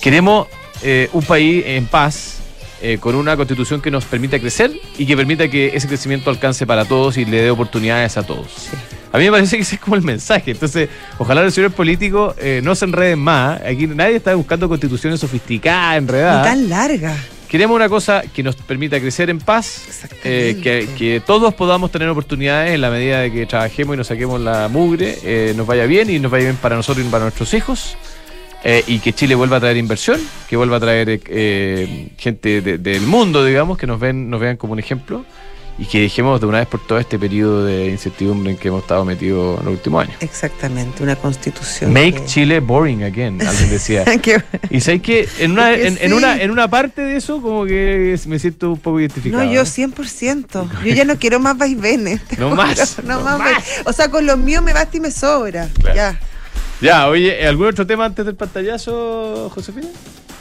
queremos 0.00 0.48
eh, 0.82 1.08
un 1.12 1.22
país 1.22 1.62
en 1.66 1.86
paz, 1.86 2.38
eh, 2.82 2.98
con 2.98 3.14
una 3.14 3.36
constitución 3.36 3.80
que 3.80 3.90
nos 3.90 4.04
permita 4.04 4.38
crecer 4.40 4.72
y 4.98 5.06
que 5.06 5.16
permita 5.16 5.48
que 5.48 5.70
ese 5.74 5.86
crecimiento 5.86 6.28
alcance 6.30 6.66
para 6.66 6.84
todos 6.84 7.16
y 7.18 7.24
le 7.24 7.42
dé 7.42 7.50
oportunidades 7.50 8.16
a 8.16 8.22
todos. 8.24 8.68
A 9.16 9.18
mí 9.18 9.24
me 9.24 9.30
parece 9.30 9.56
que 9.56 9.62
ese 9.62 9.76
es 9.76 9.80
como 9.80 9.96
el 9.96 10.02
mensaje. 10.02 10.50
Entonces, 10.50 10.88
ojalá 11.18 11.42
los 11.42 11.54
señores 11.54 11.74
políticos 11.74 12.34
eh, 12.38 12.60
no 12.62 12.74
se 12.74 12.84
enreden 12.84 13.18
más. 13.18 13.60
Aquí 13.62 13.86
nadie 13.86 14.16
está 14.16 14.34
buscando 14.34 14.68
constituciones 14.68 15.18
sofisticadas, 15.20 15.94
Y 15.94 15.98
enredadas. 15.98 16.44
tan 16.46 16.68
larga. 16.68 17.16
Queremos 17.48 17.76
una 17.76 17.88
cosa 17.88 18.22
que 18.34 18.42
nos 18.42 18.56
permita 18.56 18.98
crecer 19.00 19.30
en 19.30 19.38
paz, 19.38 19.82
eh, 20.24 20.58
que, 20.62 20.88
que 20.98 21.20
todos 21.24 21.54
podamos 21.54 21.90
tener 21.92 22.08
oportunidades 22.08 22.74
en 22.74 22.80
la 22.80 22.90
medida 22.90 23.20
de 23.20 23.32
que 23.32 23.46
trabajemos 23.46 23.94
y 23.94 23.98
nos 23.98 24.08
saquemos 24.08 24.40
la 24.40 24.66
mugre, 24.68 25.16
eh, 25.22 25.54
nos 25.56 25.64
vaya 25.66 25.86
bien 25.86 26.10
y 26.10 26.18
nos 26.18 26.30
vaya 26.32 26.44
bien 26.44 26.56
para 26.56 26.74
nosotros 26.76 27.06
y 27.06 27.08
para 27.08 27.22
nuestros 27.24 27.54
hijos. 27.54 27.96
eh, 28.64 28.82
y 28.88 28.98
que 28.98 29.12
Chile 29.12 29.36
vuelva 29.36 29.58
a 29.58 29.60
traer 29.60 29.76
inversión, 29.76 30.20
que 30.48 30.56
vuelva 30.56 30.78
a 30.78 30.80
traer 30.80 31.20
eh, 31.28 32.08
gente 32.18 32.60
de- 32.60 32.78
del 32.78 33.02
mundo, 33.02 33.44
digamos, 33.44 33.78
que 33.78 33.86
nos 33.86 34.00
ven, 34.00 34.28
nos 34.28 34.40
vean 34.40 34.56
como 34.56 34.72
un 34.72 34.80
ejemplo 34.80 35.24
y 35.78 35.84
que 35.84 36.00
dejemos 36.00 36.40
de 36.40 36.46
una 36.46 36.58
vez 36.58 36.66
por 36.68 36.80
todo 36.86 36.98
este 36.98 37.18
periodo 37.18 37.64
de 37.66 37.88
incertidumbre 37.88 38.50
en 38.52 38.56
que 38.56 38.68
hemos 38.68 38.80
estado 38.82 39.04
metidos 39.04 39.58
en 39.60 39.66
los 39.66 39.74
últimos 39.74 40.04
años. 40.04 40.16
Exactamente, 40.20 41.02
una 41.02 41.16
constitución. 41.16 41.92
Make 41.92 42.14
que- 42.14 42.24
Chile 42.24 42.60
boring 42.60 43.02
again, 43.04 43.40
alguien 43.46 43.68
decía. 43.70 44.04
que- 44.22 44.42
Y 44.70 44.80
sabes 44.80 45.02
que 45.02 45.28
en 45.38 45.52
una, 45.52 45.72
Es 45.74 45.98
que 45.98 46.06
en, 46.06 46.12
una, 46.14 46.40
en 46.40 46.50
una 46.50 46.68
parte 46.68 47.02
de 47.02 47.16
eso, 47.16 47.42
como 47.42 47.66
que 47.66 48.18
me 48.26 48.38
siento 48.38 48.72
un 48.72 48.78
poco 48.78 49.00
identificado. 49.00 49.44
No, 49.44 49.52
yo 49.52 49.62
100%. 49.62 50.68
Yo 50.84 50.94
ya 50.94 51.04
no 51.04 51.16
quiero 51.18 51.40
más 51.40 51.58
vaivenes. 51.58 52.20
No 52.38 52.54
más, 52.54 53.02
No, 53.04 53.20
no 53.22 53.38
más. 53.38 53.62
O 53.84 53.92
sea, 53.92 54.10
con 54.10 54.24
los 54.24 54.38
míos 54.38 54.62
me 54.62 54.72
basta 54.72 54.96
y 54.96 55.00
me 55.00 55.10
sobra. 55.10 55.68
Claro. 55.80 55.94
Ya. 55.96 56.20
Ya, 56.80 57.08
oye, 57.08 57.46
¿algún 57.46 57.66
otro 57.68 57.86
tema 57.86 58.04
antes 58.04 58.24
del 58.26 58.34
pantallazo, 58.34 59.50
Josefina? 59.54 59.88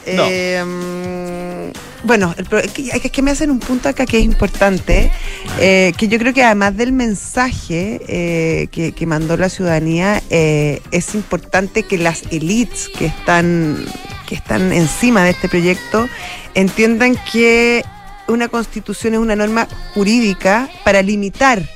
No. 0.07 0.23
Eh, 0.29 1.71
bueno, 2.05 2.35
es 2.37 2.71
que, 2.71 2.89
es 2.89 3.11
que 3.11 3.21
me 3.23 3.31
hacen 3.31 3.49
un 3.49 3.59
punto 3.59 3.89
acá 3.89 4.05
que 4.05 4.19
es 4.19 4.23
importante, 4.23 5.11
eh, 5.59 5.91
que 5.97 6.07
yo 6.07 6.19
creo 6.19 6.35
que 6.35 6.43
además 6.43 6.77
del 6.77 6.91
mensaje 6.91 7.99
eh, 8.07 8.67
que, 8.71 8.91
que 8.91 9.05
mandó 9.07 9.37
la 9.37 9.49
ciudadanía, 9.49 10.21
eh, 10.29 10.83
es 10.91 11.15
importante 11.15 11.81
que 11.81 11.97
las 11.97 12.21
elites 12.29 12.89
que 12.89 13.07
están, 13.07 13.83
que 14.27 14.35
están 14.35 14.71
encima 14.71 15.23
de 15.23 15.31
este 15.31 15.49
proyecto 15.49 16.07
entiendan 16.53 17.17
que 17.31 17.83
una 18.27 18.49
constitución 18.49 19.15
es 19.15 19.19
una 19.19 19.35
norma 19.35 19.67
jurídica 19.95 20.69
para 20.83 21.01
limitar 21.01 21.67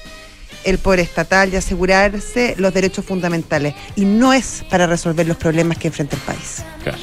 el 0.64 0.78
poder 0.78 1.00
estatal 1.00 1.52
y 1.52 1.56
asegurarse 1.56 2.54
los 2.60 2.72
derechos 2.72 3.04
fundamentales 3.04 3.74
y 3.96 4.06
no 4.06 4.34
es 4.34 4.64
para 4.70 4.86
resolver 4.86 5.26
los 5.26 5.38
problemas 5.38 5.80
que 5.80 5.88
enfrenta 5.88 6.18
el 6.18 6.22
país. 6.22 6.64
Claro. 6.84 7.00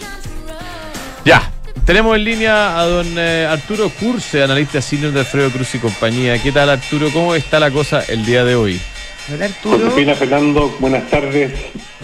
Ya, 1.26 1.42
Tenemos 1.84 2.16
en 2.16 2.24
línea 2.24 2.78
a 2.78 2.84
don 2.86 3.06
eh, 3.18 3.46
Arturo 3.50 3.90
Curse, 4.00 4.42
analista 4.42 4.80
senior 4.80 5.12
de 5.12 5.20
Alfredo 5.20 5.50
Cruz 5.50 5.74
y 5.74 5.78
compañía. 5.78 6.40
¿Qué 6.42 6.52
tal 6.52 6.70
Arturo? 6.70 7.08
¿Cómo 7.12 7.34
está 7.34 7.58
la 7.60 7.70
cosa 7.70 8.02
el 8.08 8.24
día 8.24 8.44
de 8.44 8.54
hoy? 8.54 8.78
Hola 9.34 9.46
Arturo. 9.46 9.78
Josefina 9.90 10.14
Fernando, 10.14 10.72
buenas 10.78 11.08
tardes. 11.10 11.52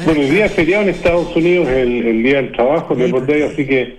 Bueno, 0.05 0.23
el 0.23 0.31
día 0.31 0.47
es 0.47 0.53
feriado 0.53 0.83
en 0.83 0.89
Estados 0.91 1.35
Unidos, 1.37 1.69
el, 1.69 2.05
el 2.07 2.23
día 2.25 2.37
del 2.43 2.51
trabajo, 2.53 2.97
Sí, 2.97 3.03
el 3.03 3.43
así 3.45 3.65
que 3.67 3.97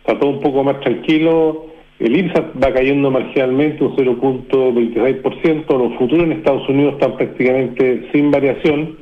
está 0.00 0.18
todo 0.18 0.28
un 0.30 0.40
poco 0.42 0.62
más 0.64 0.80
tranquilo. 0.80 1.66
El 1.98 2.16
IPSA 2.16 2.44
va 2.62 2.72
cayendo 2.74 3.10
marginalmente 3.10 3.82
un 3.84 3.96
0.26%. 3.96 5.66
Los 5.78 5.96
futuros 5.98 6.24
en 6.26 6.32
Estados 6.32 6.68
Unidos 6.68 6.94
están 6.94 7.16
prácticamente 7.16 8.08
sin 8.12 8.30
variación. 8.30 8.96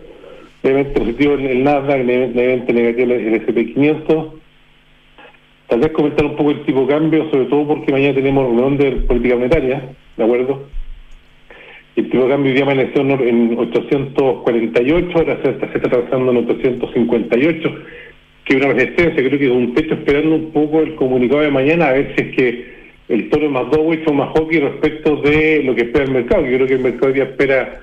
Levemente 0.62 1.00
positivo 1.00 1.34
el, 1.34 1.46
el 1.46 1.64
Nasdaq, 1.64 2.04
leve- 2.04 2.28
levemente 2.34 2.72
negativo 2.72 3.12
el 3.14 3.46
SP500. 3.46 4.39
Tal 5.70 5.78
vez 5.78 5.92
comentar 5.92 6.26
un 6.26 6.34
poco 6.34 6.50
el 6.50 6.62
tipo 6.64 6.80
de 6.80 6.88
cambio, 6.88 7.30
sobre 7.30 7.44
todo 7.46 7.68
porque 7.68 7.92
mañana 7.92 8.14
tenemos 8.16 8.44
reunión 8.44 8.76
de 8.76 8.90
política 9.06 9.36
monetaria, 9.36 9.82
¿de 10.16 10.24
acuerdo? 10.24 10.64
El 11.94 12.10
tipo 12.10 12.24
de 12.24 12.30
cambio 12.30 12.50
hoy 12.50 12.54
día 12.56 12.64
amaneció 12.64 13.02
en 13.02 13.10
en 13.52 13.58
848, 13.58 15.10
ahora 15.18 15.38
se 15.44 15.50
está, 15.50 15.70
se 15.70 15.76
está 15.78 15.88
transando 15.88 16.32
en 16.32 16.38
858, 16.38 17.74
que 18.44 18.56
es 18.56 18.64
una 18.64 18.72
resistencia, 18.74 19.22
creo 19.22 19.38
que 19.38 19.44
es 19.46 19.50
un 19.52 19.74
techo 19.74 19.94
esperando 19.94 20.34
un 20.34 20.50
poco 20.50 20.80
el 20.80 20.96
comunicado 20.96 21.42
de 21.42 21.50
mañana, 21.52 21.88
a 21.88 21.92
ver 21.92 22.14
si 22.16 22.22
es 22.24 22.36
que 22.36 22.80
el 23.08 23.28
tono 23.28 23.44
es 23.46 23.50
más 23.52 23.70
dovish 23.70 24.02
o 24.08 24.12
más 24.12 24.30
hockey 24.30 24.58
respecto 24.58 25.16
de 25.16 25.62
lo 25.62 25.74
que 25.76 25.82
espera 25.82 26.04
el 26.04 26.10
mercado, 26.10 26.42
que 26.44 26.54
creo 26.54 26.66
que 26.66 26.74
el 26.74 26.80
mercado 26.80 27.06
hoy 27.08 27.12
día 27.12 27.24
espera 27.24 27.80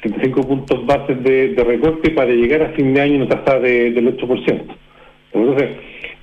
75 0.00 0.48
puntos 0.48 0.86
bases 0.86 1.22
de, 1.22 1.54
recorte 1.62 2.10
para 2.10 2.30
llegar 2.30 2.62
a 2.62 2.68
fin 2.70 2.94
de 2.94 3.00
año 3.02 3.14
en 3.16 3.22
una 3.22 3.42
tasa 3.44 3.58
de- 3.60 3.90
del 3.90 4.16
8%. 4.16 4.74
Entonces, 5.32 5.70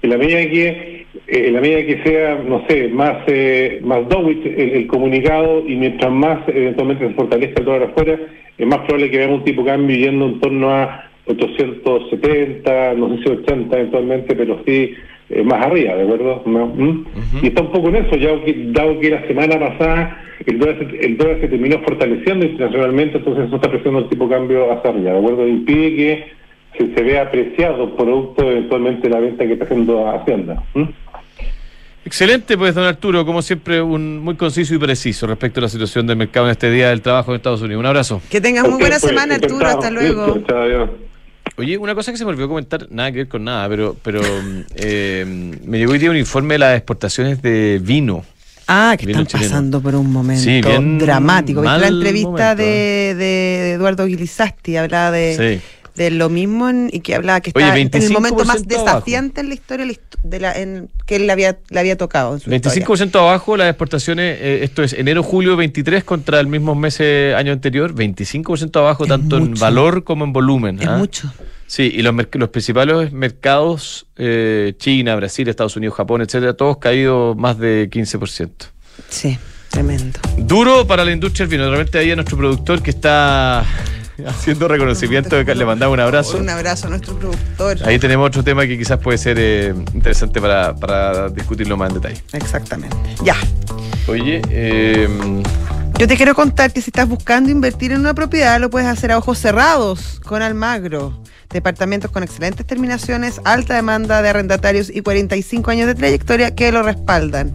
en 0.02 0.10
la 0.10 0.18
medida 0.18 0.40
que 0.50 0.95
en 1.28 1.54
la 1.54 1.62
medida 1.62 1.86
que 1.86 2.04
sea, 2.04 2.36
no 2.36 2.64
sé, 2.68 2.90
más 2.90 3.18
eh, 3.28 3.80
más 3.84 4.08
dovish 4.10 4.46
el, 4.46 4.70
el 4.72 4.88
comunicado 4.88 5.64
y 5.68 5.76
mientras 5.76 6.12
más 6.12 6.40
eventualmente 6.48 7.08
se 7.08 7.14
fortalezca 7.14 7.60
el 7.60 7.66
dólar 7.66 7.84
afuera, 7.84 8.20
es 8.58 8.68
más 8.68 8.80
probable 8.80 9.12
que 9.12 9.18
veamos 9.18 9.40
un 9.40 9.46
tipo 9.46 9.64
de 9.64 9.72
cambio 9.72 9.98
yendo 9.98 10.26
en 10.26 10.40
torno 10.40 10.70
a 10.70 11.10
870, 11.28 12.94
no 12.94 13.10
sé 13.18 13.24
si 13.24 13.30
80 13.30 13.78
eventualmente, 13.78 14.36
pero 14.36 14.62
sí 14.66 14.94
eh, 15.30 15.44
más 15.44 15.66
arriba, 15.66 15.96
¿de 15.96 16.04
acuerdo? 16.04 16.44
¿No? 16.46 16.68
¿Mm? 16.68 17.06
Y 17.42 17.48
está 17.48 17.64
un 17.64 17.72
poco 17.72 17.90
en 17.90 17.96
eso, 17.96 18.16
ya 18.16 18.40
que, 18.44 18.54
dado 18.68 19.00
que 19.00 19.10
la 19.10 19.28
semana 19.28 19.60
pasada 19.60 20.22
el 20.46 20.60
dólar, 20.60 20.78
se, 20.78 21.06
el 21.06 21.18
dólar 21.18 21.38
se 21.42 21.48
terminó 21.48 21.80
fortaleciendo 21.80 22.46
internacionalmente, 22.46 23.18
entonces 23.18 23.48
eso 23.48 23.56
está 23.56 23.70
presionando 23.70 24.04
el 24.06 24.10
tipo 24.10 24.28
de 24.28 24.36
cambio 24.36 24.72
hacia 24.72 24.92
arriba, 24.92 25.14
¿de 25.14 25.18
acuerdo? 25.18 25.48
Impide 25.48 25.96
que 25.96 26.26
se, 26.78 26.94
se 26.94 27.02
vea 27.04 27.24
apreciado 27.24 27.96
producto 27.96 28.50
eventualmente 28.50 29.08
de 29.08 29.14
la 29.14 29.20
venta 29.20 29.46
que 29.46 29.54
está 29.54 29.66
haciendo 29.66 30.08
Hacienda. 30.10 30.64
¿Mm? 30.74 30.84
Excelente, 32.06 32.56
pues, 32.56 32.76
don 32.76 32.84
Arturo, 32.84 33.26
como 33.26 33.42
siempre, 33.42 33.82
un 33.82 34.20
muy 34.20 34.36
conciso 34.36 34.76
y 34.76 34.78
preciso 34.78 35.26
respecto 35.26 35.60
a 35.60 35.64
la 35.64 35.70
situación 35.70 36.06
del 36.06 36.18
mercado 36.18 36.46
en 36.46 36.52
este 36.52 36.70
día 36.70 36.90
del 36.90 37.02
trabajo 37.02 37.32
en 37.32 37.38
Estados 37.38 37.62
Unidos. 37.64 37.80
Un 37.80 37.88
abrazo. 37.88 38.22
Que 38.30 38.40
tengas 38.40 38.64
muy 38.70 38.80
buena 38.80 38.98
pues, 39.00 39.10
semana, 39.10 39.36
Arturo. 39.36 39.66
Hasta 39.66 39.90
luego. 39.90 40.28
Listo, 40.28 40.44
chao, 40.48 40.62
adiós. 40.62 40.90
Oye, 41.58 41.78
una 41.78 41.96
cosa 41.96 42.12
que 42.12 42.18
se 42.18 42.26
me 42.26 42.32
olvidó 42.32 42.48
comentar, 42.48 42.86
nada 42.92 43.12
que 43.12 43.20
ver 43.20 43.28
con 43.28 43.44
nada, 43.44 43.68
pero, 43.70 43.96
pero 44.04 44.22
eh, 44.76 45.26
me 45.66 45.80
llegó 45.80 45.94
hoy 45.94 45.98
día 46.00 46.12
un 46.12 46.18
informe 46.18 46.56
de 46.56 46.60
las 46.60 46.76
exportaciones 46.78 47.42
de 47.42 47.80
vino. 47.82 48.24
Ah, 48.68 48.96
que 48.98 49.06
Vino 49.06 49.20
están 49.22 49.40
chileno. 49.40 49.50
pasando 49.52 49.82
por 49.82 49.96
un 49.96 50.12
momento 50.12 50.44
Sí, 50.44 50.62
bien 50.62 50.98
dramático. 50.98 51.62
¿Viste 51.62 51.80
la 51.80 51.88
entrevista 51.88 52.30
momento, 52.32 52.56
de, 52.64 53.16
de 53.16 53.72
Eduardo 53.74 54.06
Guilizasti? 54.08 54.76
Hablaba 54.78 55.12
de, 55.12 55.60
Sí. 55.62 55.62
De 55.96 56.12
lo 56.12 56.30
mismo 56.30 56.70
en- 56.70 56.90
y 56.92 57.00
que 57.00 57.16
hablaba 57.16 57.42
que 57.42 57.52
Oye, 57.56 57.66
estaba 57.66 57.80
en 57.80 58.04
el 58.04 58.12
momento 58.12 58.46
más 58.46 58.58
25% 58.64 58.80
abajo. 58.82 58.86
desafiante 58.96 59.42
en 59.42 59.48
la 59.48 59.54
historia 59.54 59.86
de 60.24 60.40
la 60.40 60.52
en- 60.54 60.90
que 61.06 61.16
él 61.18 61.28
le 61.28 61.32
había, 61.32 61.58
le 61.70 61.80
había 61.80 61.98
tocado. 61.98 62.34
En 62.34 62.40
su 62.42 62.50
25% 62.50 63.20
abajo 63.20 63.56
las 63.58 63.70
exportaciones, 63.70 64.38
eh, 64.42 64.60
esto 64.64 64.84
es 64.84 64.94
enero-julio 64.94 65.56
23 65.56 66.04
contra 66.04 66.40
el 66.40 66.48
mismo 66.48 66.76
mes 66.76 66.98
eh, 67.00 67.34
año 67.38 67.52
anterior, 67.54 67.94
25% 67.94 68.80
abajo 68.80 69.04
Es 69.04 69.10
tanto 69.10 69.38
en 69.38 69.54
valor 69.54 70.04
como 70.04 70.26
en 70.26 70.34
volumen. 70.34 70.82
Es 70.82 70.88
¿ah? 70.88 70.98
mucho. 70.98 71.32
Sí, 71.68 71.92
y 71.96 72.02
los, 72.04 72.14
los 72.34 72.50
principales 72.50 73.12
mercados, 73.12 74.06
eh, 74.18 74.74
China, 74.78 75.16
Brasil, 75.16 75.48
Estados 75.48 75.76
Unidos, 75.76 75.96
Japón, 75.96 76.22
etcétera, 76.22 76.54
todos 76.54 76.78
caídos 76.78 77.36
más 77.38 77.58
de 77.58 77.90
15%. 77.90 78.50
Sí, 79.10 79.38
tremendo. 79.70 80.20
Duro 80.38 80.86
para 80.86 81.04
la 81.04 81.12
industria 81.12 81.48
del 81.48 81.58
vino. 81.58 81.66
De 81.66 81.72
repente 81.78 81.98
ahí 81.98 82.12
a 82.12 82.16
nuestro 82.16 82.38
productor 82.38 82.82
que 82.84 82.92
está 82.92 83.66
haciendo 84.28 84.68
reconocimiento, 84.68 85.42
le 85.42 85.66
mandamos 85.66 85.94
un 85.94 86.00
abrazo. 86.00 86.38
Un 86.38 86.50
abrazo 86.50 86.88
a 86.88 86.90
nuestro 86.92 87.18
productor. 87.18 87.78
Ahí 87.86 88.00
tenemos 88.00 88.28
otro 88.28 88.44
tema 88.44 88.66
que 88.66 88.78
quizás 88.78 89.00
puede 89.00 89.18
ser 89.18 89.38
eh, 89.40 89.74
interesante 89.94 90.42
para, 90.42 90.76
para 90.76 91.30
discutirlo 91.30 91.78
más 91.78 91.90
en 91.90 91.96
detalle. 91.96 92.24
Exactamente. 92.34 92.96
Ya. 93.24 93.36
Oye, 94.08 94.42
eh, 94.50 95.10
Yo 95.98 96.08
te 96.08 96.16
quiero 96.16 96.36
contar 96.36 96.72
que 96.72 96.82
si 96.82 96.90
estás 96.90 97.08
buscando 97.08 97.50
invertir 97.50 97.92
en 97.92 98.00
una 98.00 98.14
propiedad, 98.14 98.60
lo 98.60 98.70
puedes 98.70 98.88
hacer 98.88 99.12
a 99.12 99.18
ojos 99.18 99.40
cerrados 99.40 100.22
con 100.24 100.42
Almagro. 100.42 101.20
Departamentos 101.50 102.12
con 102.12 102.24
excelentes 102.24 102.66
terminaciones, 102.66 103.40
alta 103.46 103.76
demanda 103.76 104.22
de 104.22 104.30
arrendatarios 104.30 104.90
y 104.90 105.02
45 105.02 105.72
años 105.72 105.88
de 105.88 105.96
trayectoria 105.96 106.54
que 106.54 106.72
lo 106.72 106.84
respaldan. 106.84 107.54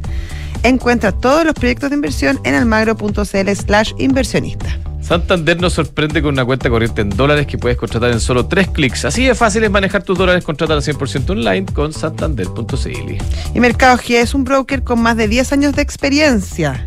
Encuentra 0.63 1.13
todos 1.13 1.45
los 1.45 1.55
proyectos 1.55 1.91
de 1.91 1.97
inversión 1.97 2.41
en 2.45 2.55
almagro.cl 2.55 3.51
slash 3.55 3.93
inversionista. 3.99 4.79
Santander 5.01 5.61
nos 5.61 5.73
sorprende 5.73 6.23
con 6.23 6.35
una 6.35 6.45
cuenta 6.45 6.69
corriente 6.69 7.01
en 7.01 7.11
dólares 7.11 7.47
que 7.47 7.59
puedes 7.59 7.79
contratar 7.79 8.13
en 8.13 8.21
solo 8.21 8.47
tres 8.47 8.69
clics. 8.69 9.05
Así 9.07 9.25
de 9.25 9.35
fácil 9.35 9.65
es 9.65 9.71
manejar 9.71 10.03
tus 10.03 10.17
dólares, 10.17 10.45
contratar 10.45 10.77
al 10.77 10.83
100% 10.83 11.31
online 11.31 11.67
con 11.73 11.93
santander.cl. 11.93 13.19
Y 13.55 13.61
Mercado 13.61 13.97
G 13.97 14.17
es 14.17 14.35
un 14.35 14.45
broker 14.45 14.85
con 14.85 15.01
más 15.01 15.17
de 15.17 15.27
10 15.27 15.53
años 15.53 15.75
de 15.75 15.83
experiencia. 15.83 16.87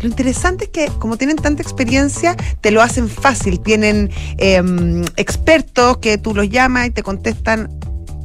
Lo 0.00 0.08
interesante 0.08 0.64
es 0.64 0.70
que 0.70 0.88
como 0.98 1.18
tienen 1.18 1.36
tanta 1.36 1.62
experiencia, 1.62 2.34
te 2.60 2.70
lo 2.70 2.80
hacen 2.80 3.08
fácil. 3.08 3.60
Tienen 3.60 4.10
em, 4.38 5.04
expertos 5.16 5.98
que 5.98 6.16
tú 6.16 6.34
los 6.34 6.48
llamas 6.48 6.86
y 6.86 6.90
te 6.90 7.02
contestan 7.02 7.68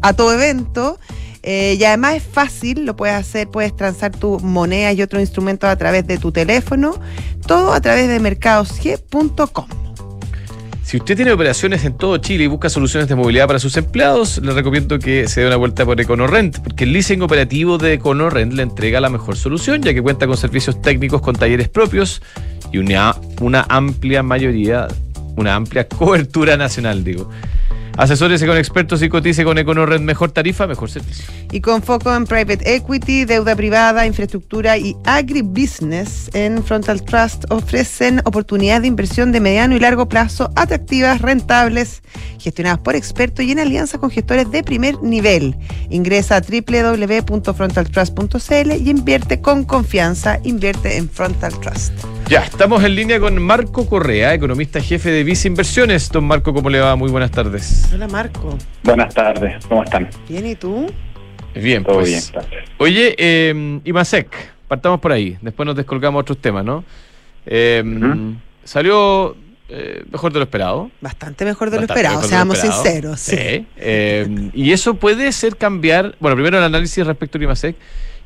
a 0.01 0.13
todo 0.13 0.33
evento. 0.33 0.97
Eh, 1.47 1.77
y 1.79 1.83
además 1.83 2.15
es 2.15 2.23
fácil, 2.23 2.85
lo 2.85 2.95
puedes 2.95 3.15
hacer, 3.15 3.47
puedes 3.47 3.75
transar 3.75 4.11
tus 4.11 4.41
monedas 4.41 4.95
y 4.95 5.03
otros 5.03 5.21
instrumentos 5.21 5.69
a 5.69 5.75
través 5.75 6.07
de 6.07 6.17
tu 6.17 6.31
teléfono, 6.31 6.99
todo 7.45 7.71
a 7.71 7.79
través 7.81 8.07
de 8.07 8.19
mercadosg.com. 8.19 9.67
Si 10.81 10.97
usted 10.97 11.15
tiene 11.15 11.31
operaciones 11.31 11.85
en 11.85 11.97
todo 11.97 12.17
Chile 12.17 12.45
y 12.45 12.47
busca 12.47 12.67
soluciones 12.69 13.07
de 13.09 13.15
movilidad 13.15 13.45
para 13.45 13.59
sus 13.59 13.77
empleados, 13.77 14.39
le 14.39 14.53
recomiendo 14.53 14.97
que 14.97 15.27
se 15.27 15.41
dé 15.41 15.47
una 15.47 15.57
vuelta 15.57 15.85
por 15.85 16.01
EconoRent, 16.01 16.59
porque 16.59 16.85
el 16.85 16.93
leasing 16.93 17.21
operativo 17.21 17.77
de 17.77 17.93
EconoRent 17.93 18.53
le 18.53 18.63
entrega 18.63 18.99
la 18.99 19.09
mejor 19.09 19.35
solución, 19.35 19.83
ya 19.83 19.93
que 19.93 20.01
cuenta 20.01 20.25
con 20.25 20.37
servicios 20.37 20.81
técnicos 20.81 21.21
con 21.21 21.35
talleres 21.35 21.69
propios 21.69 22.23
y 22.71 22.79
una, 22.79 23.15
una 23.39 23.67
amplia 23.69 24.23
mayoría, 24.23 24.87
una 25.35 25.53
amplia 25.53 25.87
cobertura 25.89 26.57
nacional, 26.57 27.03
digo. 27.03 27.29
Asesórese 27.97 28.45
con 28.45 28.57
expertos 28.57 29.01
y 29.01 29.09
cotice 29.09 29.43
con 29.43 29.57
EconoRent. 29.57 30.03
Mejor 30.03 30.31
tarifa, 30.31 30.67
mejor 30.67 30.89
servicio. 30.89 31.25
Y 31.51 31.61
con 31.61 31.81
foco 31.81 32.13
en 32.13 32.25
private 32.25 32.75
equity, 32.75 33.25
deuda 33.25 33.55
privada, 33.55 34.05
infraestructura 34.05 34.77
y 34.77 34.95
agribusiness, 35.05 36.29
en 36.33 36.63
Frontal 36.63 37.01
Trust 37.03 37.45
ofrecen 37.49 38.21
oportunidades 38.25 38.81
de 38.81 38.89
inversión 38.89 39.31
de 39.31 39.39
mediano 39.39 39.75
y 39.75 39.79
largo 39.79 40.09
plazo 40.09 40.51
atractivas, 40.55 41.21
rentables, 41.21 42.03
gestionadas 42.39 42.79
por 42.79 42.95
expertos 42.95 43.45
y 43.45 43.51
en 43.51 43.59
alianza 43.59 43.97
con 43.97 44.09
gestores 44.09 44.51
de 44.51 44.63
primer 44.63 45.01
nivel. 45.01 45.55
Ingresa 45.89 46.35
a 46.37 46.41
www.frontaltrust.cl 46.41 48.71
y 48.71 48.89
invierte 48.89 49.41
con 49.41 49.63
confianza. 49.63 50.39
Invierte 50.43 50.97
en 50.97 51.09
Frontal 51.09 51.57
Trust. 51.59 51.93
Ya, 52.27 52.39
estamos 52.41 52.84
en 52.84 52.96
línea 52.96 53.20
con 53.20 53.39
Marco 53.41 53.88
Correa, 53.88 54.34
economista 54.34 54.82
jefe 54.82 55.12
de 55.12 55.24
Visa 55.24 55.48
Inversiones. 55.48 56.10
Don 56.10 56.25
Marco, 56.25 56.53
¿cómo 56.53 56.70
le 56.72 56.79
va? 56.79 56.96
Muy 56.96 57.12
buenas 57.12 57.29
tardes. 57.29 57.88
Hola 57.94 58.08
Marco. 58.08 58.58
Buenas 58.84 59.13
tardes, 59.13 59.63
¿cómo 59.67 59.84
están? 59.84 60.10
Bien, 60.27 60.46
¿y 60.48 60.55
tú? 60.55 60.88
Bien, 61.53 61.84
Todo 61.84 61.98
pues. 61.98 62.08
bien, 62.10 62.22
gracias. 62.34 62.70
Oye, 62.79 63.15
eh, 63.17 63.79
Imasec, 63.86 64.27
partamos 64.67 65.00
por 65.00 65.12
ahí. 65.12 65.38
Después 65.41 65.67
nos 65.67 65.75
descolgamos 65.75 66.20
a 66.20 66.22
otros 66.22 66.39
temas, 66.39 66.65
¿no? 66.65 66.84
Eh, 67.46 67.84
Ujú. 67.86 68.34
Salió 68.63 69.36
eh, 69.70 70.03
mejor 70.12 70.34
de 70.34 70.39
lo 70.39 70.44
esperado. 70.46 70.89
Bastante 71.01 71.46
mejor 71.46 71.70
de 71.70 71.77
lo 71.77 71.84
esperado, 71.84 72.24
seamos 72.24 72.58
esperado. 72.58 72.84
sinceros. 72.84 73.20
Sí. 73.20 73.36
Sí. 73.38 73.67
Eh, 73.77 74.50
y 74.53 74.72
eso 74.72 74.96
puede 74.96 75.32
ser 75.32 75.58
cambiar, 75.58 76.15
bueno, 76.20 76.36
primero 76.36 76.58
el 76.58 76.63
análisis 76.63 77.05
respecto 77.05 77.38
a 77.38 77.44
Imasec 77.44 77.75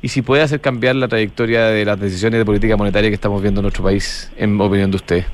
y 0.01 0.07
si 0.07 0.21
puede 0.21 0.43
hacer 0.43 0.61
cambiar 0.61 0.95
la 0.95 1.07
trayectoria 1.07 1.65
de 1.65 1.85
las 1.85 1.99
decisiones 1.99 2.39
de 2.39 2.45
política 2.45 2.77
monetaria 2.77 3.09
que 3.09 3.15
estamos 3.15 3.41
viendo 3.41 3.59
en 3.59 3.63
nuestro 3.63 3.83
país, 3.83 4.31
en 4.37 4.59
opinión 4.59 4.91
de 4.91 4.97
usted. 4.97 5.25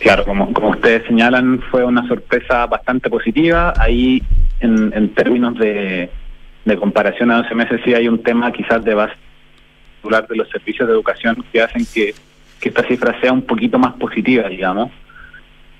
Claro, 0.00 0.24
como, 0.24 0.52
como 0.52 0.70
ustedes 0.70 1.06
señalan, 1.06 1.60
fue 1.70 1.84
una 1.84 2.06
sorpresa 2.06 2.66
bastante 2.66 3.10
positiva. 3.10 3.74
Ahí, 3.76 4.22
en, 4.60 4.92
en 4.94 5.14
términos 5.14 5.58
de, 5.58 6.08
de 6.64 6.76
comparación 6.76 7.30
a 7.30 7.38
12 7.38 7.54
meses, 7.54 7.80
sí 7.84 7.94
hay 7.94 8.08
un 8.08 8.22
tema 8.22 8.52
quizás 8.52 8.84
de 8.84 8.94
base 8.94 9.14
de 10.28 10.36
los 10.36 10.48
servicios 10.48 10.88
de 10.88 10.94
educación 10.94 11.44
que 11.52 11.60
hacen 11.60 11.84
que, 11.92 12.14
que 12.60 12.68
esta 12.68 12.82
cifra 12.84 13.20
sea 13.20 13.32
un 13.32 13.42
poquito 13.42 13.78
más 13.78 13.94
positiva, 13.94 14.48
digamos. 14.48 14.90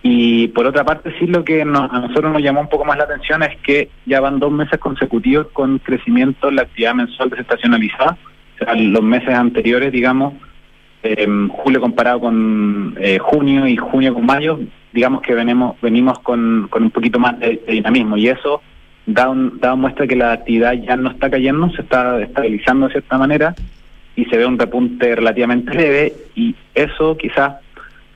Y 0.03 0.49
por 0.49 0.67
otra 0.67 0.85
parte, 0.85 1.13
sí 1.19 1.27
lo 1.27 1.45
que 1.45 1.63
a 1.63 1.65
nosotros 1.65 2.33
nos 2.33 2.43
llamó 2.43 2.61
un 2.61 2.69
poco 2.69 2.85
más 2.85 2.97
la 2.99 3.05
atención 3.05 3.43
es 3.43 3.57
que 3.59 3.91
ya 4.07 4.21
van 4.21 4.39
dos 4.39 4.53
meses 4.53 4.79
consecutivos 4.79 5.49
con 5.53 5.79
crecimiento 5.79 6.49
en 6.49 6.57
la 6.57 6.63
actividad 6.63 6.95
mensual 6.95 7.31
desestacionalizada. 7.31 8.17
O 8.55 8.65
sea, 8.65 8.75
los 8.75 9.03
meses 9.03 9.31
anteriores, 9.31 9.93
digamos, 9.93 10.35
eh, 11.03 11.27
julio 11.51 11.81
comparado 11.81 12.21
con 12.21 12.97
eh, 13.01 13.19
junio 13.19 13.67
y 13.67 13.77
junio 13.77 14.15
con 14.15 14.27
mayo, 14.27 14.61
digamos 14.93 15.23
que 15.23 15.35
venimos, 15.35 15.81
venimos 15.81 16.19
con, 16.21 16.69
con 16.71 16.85
un 16.85 16.91
poquito 16.91 17.19
más 17.19 17.39
de, 17.41 17.61
dinamismo. 17.69 18.17
Y 18.17 18.29
eso 18.29 18.63
da, 19.07 19.29
un, 19.29 19.59
da 19.59 19.75
muestra 19.75 20.07
que 20.07 20.17
la 20.17 20.33
actividad 20.33 20.75
ya 20.75 20.97
no 20.97 21.11
está 21.11 21.29
cayendo, 21.29 21.71
se 21.71 21.83
está 21.83 22.21
estabilizando 22.23 22.87
de 22.87 22.93
cierta 22.93 23.19
manera 23.19 23.55
y 24.15 24.25
se 24.27 24.37
ve 24.37 24.47
un 24.47 24.59
repunte 24.59 25.15
relativamente 25.15 25.75
leve 25.75 26.13
y 26.35 26.55
eso 26.75 27.17
quizás 27.17 27.57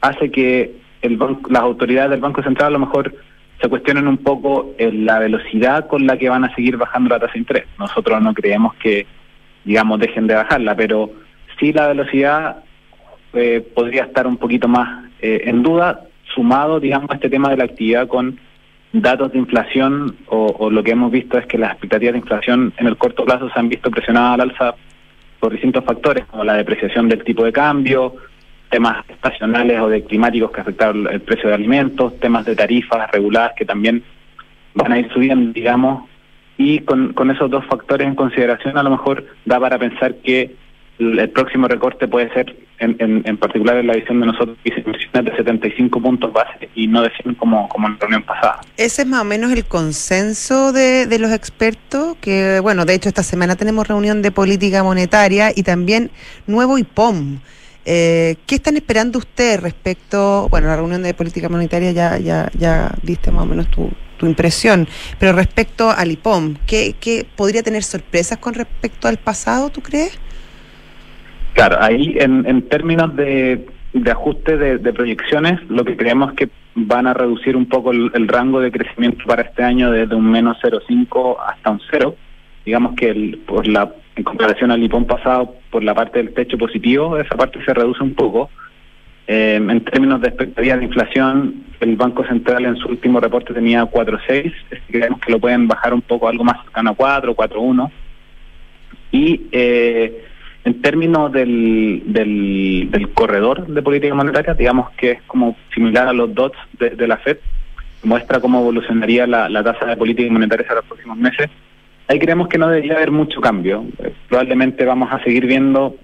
hace 0.01 0.31
que 0.31 0.82
el 1.03 1.19
las 1.51 1.63
autoridades 1.63 2.11
del 2.11 2.21
Banco 2.21 2.43
Central 2.43 2.69
a 2.69 2.79
lo 2.79 2.87
mejor 2.87 3.15
se 3.61 3.69
cuestionen 3.69 4.09
un 4.09 4.19
poco 4.19 4.75
la 4.79 5.21
velocidad 5.21 5.87
con 5.87 6.07
la 6.07 6.17
que 6.17 6.29
van 6.29 6.45
a 6.45 6.55
seguir 6.55 6.77
bajando 6.77 7.11
la 7.11 7.21
tasa 7.21 7.35
de 7.35 7.39
interés. 7.41 7.65
Nosotros 7.79 8.21
no 8.21 8.35
creemos 8.35 8.75
que, 8.75 9.07
digamos, 9.65 10.01
dejen 10.01 10.27
de 10.27 10.35
bajarla, 10.35 10.75
pero 10.75 11.11
sí 11.61 11.73
la 11.73 11.87
velocidad 11.87 12.65
eh, 13.35 13.65
podría 13.75 14.05
estar 14.05 14.27
un 14.27 14.37
poquito 14.37 14.67
más 14.67 15.05
eh, 15.21 15.43
en 15.45 15.63
duda, 15.63 16.01
sumado, 16.35 16.81
digamos, 16.81 17.11
a 17.11 17.15
este 17.15 17.31
tema 17.31 17.51
de 17.51 17.57
la 17.57 17.65
actividad 17.65 18.09
con 18.09 18.39
datos 18.93 19.33
de 19.33 19.39
inflación 19.39 20.17
o, 20.27 20.69
lo 20.71 20.83
que 20.83 20.91
hemos 20.91 21.11
visto 21.11 21.39
es 21.39 21.47
que 21.47 21.57
las 21.57 21.73
expectativas 21.73 22.13
de 22.13 22.19
inflación 22.19 22.75
en 22.77 22.87
el 22.87 22.97
corto 22.97 23.25
plazo 23.25 23.49
se 23.49 23.59
han 23.59 23.69
visto 23.69 23.91
presionadas 23.91 24.35
al 24.35 24.51
alza 24.51 24.75
por 25.41 25.53
distintos 25.53 25.85
factores, 25.85 26.27
como 26.27 26.45
la 26.45 26.55
depreciación 26.55 27.09
del 27.09 27.25
tipo 27.25 27.45
de 27.45 27.53
cambio, 27.53 28.17
temas 28.73 29.05
estacionales 29.09 29.79
o 29.81 29.89
de 29.89 30.03
climáticos 30.03 30.51
que 30.51 30.63
afectaron 30.63 31.07
el 31.13 31.21
precio 31.21 31.51
de 31.51 31.55
alimentos, 31.55 32.19
temas 32.19 32.47
de 32.47 32.57
tarifas 32.57 33.09
reguladas 33.13 33.53
que 33.57 33.67
también 33.67 34.03
van 34.75 34.93
a 34.93 34.99
ir 34.99 35.13
subiendo, 35.13 35.53
digamos, 35.53 36.09
y 36.57 36.81
con, 36.81 37.13
con 37.13 37.31
esos 37.31 37.51
dos 37.51 37.65
factores 37.67 38.09
en 38.09 38.15
consideración 38.15 38.79
a 38.79 38.83
lo 38.83 38.91
mejor 38.91 39.27
da 39.45 39.61
para 39.61 39.79
pensar 39.79 40.15
que 40.17 40.57
el, 40.99 41.31
próximo 41.31 41.69
recorte 41.69 42.09
puede 42.09 42.33
ser, 42.33 42.57
en, 42.79 42.97
en, 42.99 43.37
particular 43.37 43.77
en 43.77 43.89
la 43.89 43.95
visión 43.95 44.21
de 44.21 44.27
nosotros, 44.27 44.57
de 44.65 45.37
75 45.37 46.01
puntos 46.01 46.33
base 46.33 46.71
y 46.75 46.87
no 46.87 47.03
de 47.03 47.11
100 47.23 47.35
como, 47.35 47.69
como 47.69 47.89
en 47.89 47.95
la 47.95 47.99
reunión 48.01 48.23
pasada. 48.23 48.61
Ese 48.77 49.03
es 49.03 49.09
más 49.09 49.21
o 49.21 49.25
menos 49.25 49.53
el 49.53 49.65
consenso 49.67 50.73
de, 50.73 51.07
de 51.07 51.19
los 51.19 51.33
expertos, 51.33 52.17
que 52.21 52.61
bueno, 52.61 52.85
de 52.85 52.95
hecho 52.95 53.09
esta 53.09 53.23
semana 53.23 53.57
tenemos 53.57 53.87
reunión 53.87 54.23
de 54.23 54.31
política 54.31 54.83
monetaria 54.83 55.51
y 55.55 55.63
también 55.63 56.11
nuevo 56.47 56.79
IPOM. 56.79 57.41
Eh, 57.85 58.37
¿Qué 58.47 58.55
están 58.55 58.77
esperando 58.77 59.19
ustedes 59.19 59.61
respecto, 59.61 60.49
bueno, 60.51 60.69
la 60.69 60.77
reunión 60.77 61.03
de 61.03 61.15
política 61.15 61.49
monetaria 61.49 61.91
ya, 61.93 62.19
ya, 62.19 62.49
ya 62.57 62.93
diste 63.03 63.31
más 63.31 63.43
o 63.43 63.47
menos 63.47 63.69
tu, 63.69 63.91
tu 64.19 64.27
impresión, 64.27 64.87
pero 65.19 65.33
respecto 65.33 65.91
al 65.91 66.13
IPOM, 66.13 66.55
¿qué, 66.67 66.95
¿qué 67.01 67.27
podría 67.37 67.63
tener 67.65 67.83
sorpresas 67.83 68.39
con 68.39 68.55
respecto 68.55 69.09
al 69.09 69.17
pasado, 69.17 69.69
tú 69.71 69.81
crees? 69.83 70.17
Claro, 71.55 71.79
ahí 71.81 72.17
en, 72.19 72.47
en 72.47 72.69
términos 72.69 73.15
de, 73.17 73.67
de 73.93 74.11
ajuste 74.11 74.57
de, 74.57 74.93
proyecciones, 74.93 75.61
lo 75.69 75.85
que 75.85 75.97
creemos 75.97 76.31
es 76.31 76.37
que 76.37 76.51
van 76.75 77.07
a 77.07 77.15
reducir 77.15 77.57
un 77.57 77.67
poco 77.67 77.91
el, 77.91 78.11
el 78.15 78.29
rango 78.29 78.61
de 78.61 78.71
crecimiento 78.71 79.25
para 79.27 79.43
este 79.43 79.63
año 79.63 79.91
desde 79.91 80.15
un 80.15 80.31
menos 80.31 80.57
0,5 80.63 81.37
hasta 81.45 81.71
un 81.71 81.81
0. 81.91 82.17
Digamos 82.65 82.95
que 82.95 83.11
el, 83.11 83.39
por 83.47 83.67
la 83.67 83.93
en 84.17 84.25
comparación 84.25 84.71
al 84.71 84.83
IPON 84.83 85.07
pasado, 85.07 85.55
por 85.71 85.83
la 85.83 85.95
parte 85.95 86.19
del 86.19 86.35
techo 86.35 86.59
positivo, 86.59 87.19
esa 87.19 87.37
parte 87.37 87.65
se 87.65 87.73
reduce 87.73 88.03
un 88.03 88.15
poco. 88.15 88.51
Eh, 89.27 89.57
en 89.57 89.85
términos 89.85 90.21
de 90.21 90.29
expectativa 90.29 90.77
de 90.77 90.85
inflación, 90.85 91.65
el 91.81 91.97
Banco 91.97 92.25
Central 92.27 92.67
en 92.67 92.77
su 92.77 92.89
último 92.89 93.21
reporte 93.21 93.55
tenía 93.55 93.85
4.6, 93.85 94.53
creemos 94.91 95.21
que 95.21 95.33
lo 95.33 95.39
pueden 95.39 95.67
bajar 95.67 95.95
un 95.95 96.03
poco, 96.03 96.29
algo 96.29 96.45
más 96.45 96.63
cercano 96.65 96.91
a 96.91 96.95
4, 96.95 97.35
4.1. 97.35 97.91
Y 99.13 99.43
eh, 99.53 100.25
en 100.65 100.83
términos 100.83 101.33
del, 101.33 102.03
del, 102.07 103.11
corredor 103.15 103.67
de 103.67 103.83
política 103.83 104.15
monetaria, 104.15 104.55
digamos 104.55 104.91
que 104.91 105.13
es 105.13 105.23
como 105.23 105.57
similar 105.75 106.09
a 106.09 106.13
los 106.13 106.35
dots 106.35 106.59
de, 106.79 107.07
la 107.07 107.17
FED, 107.19 107.39
muestra 108.05 108.41
cómo 108.41 108.61
evolucionaría 108.61 109.27
la, 109.27 109.49
la 109.49 109.63
tasa 109.63 109.87
de 109.87 109.97
política 109.97 110.31
monetaria 110.31 110.67
en 110.69 110.77
los 110.77 110.85
próximos 110.85 111.17
meses 111.17 111.51
Ahí 112.13 112.19
creemos 112.19 112.49
que 112.49 112.59
no 112.59 112.69
debería 112.69 112.97
haber 112.97 113.11
mucho 113.11 113.41
cambio. 113.41 113.87
Eh, 113.99 114.13
probablemente 114.29 114.85
vamos 114.85 115.11
a 115.11 115.25
seguir 115.25 115.47
viendo 115.47 115.97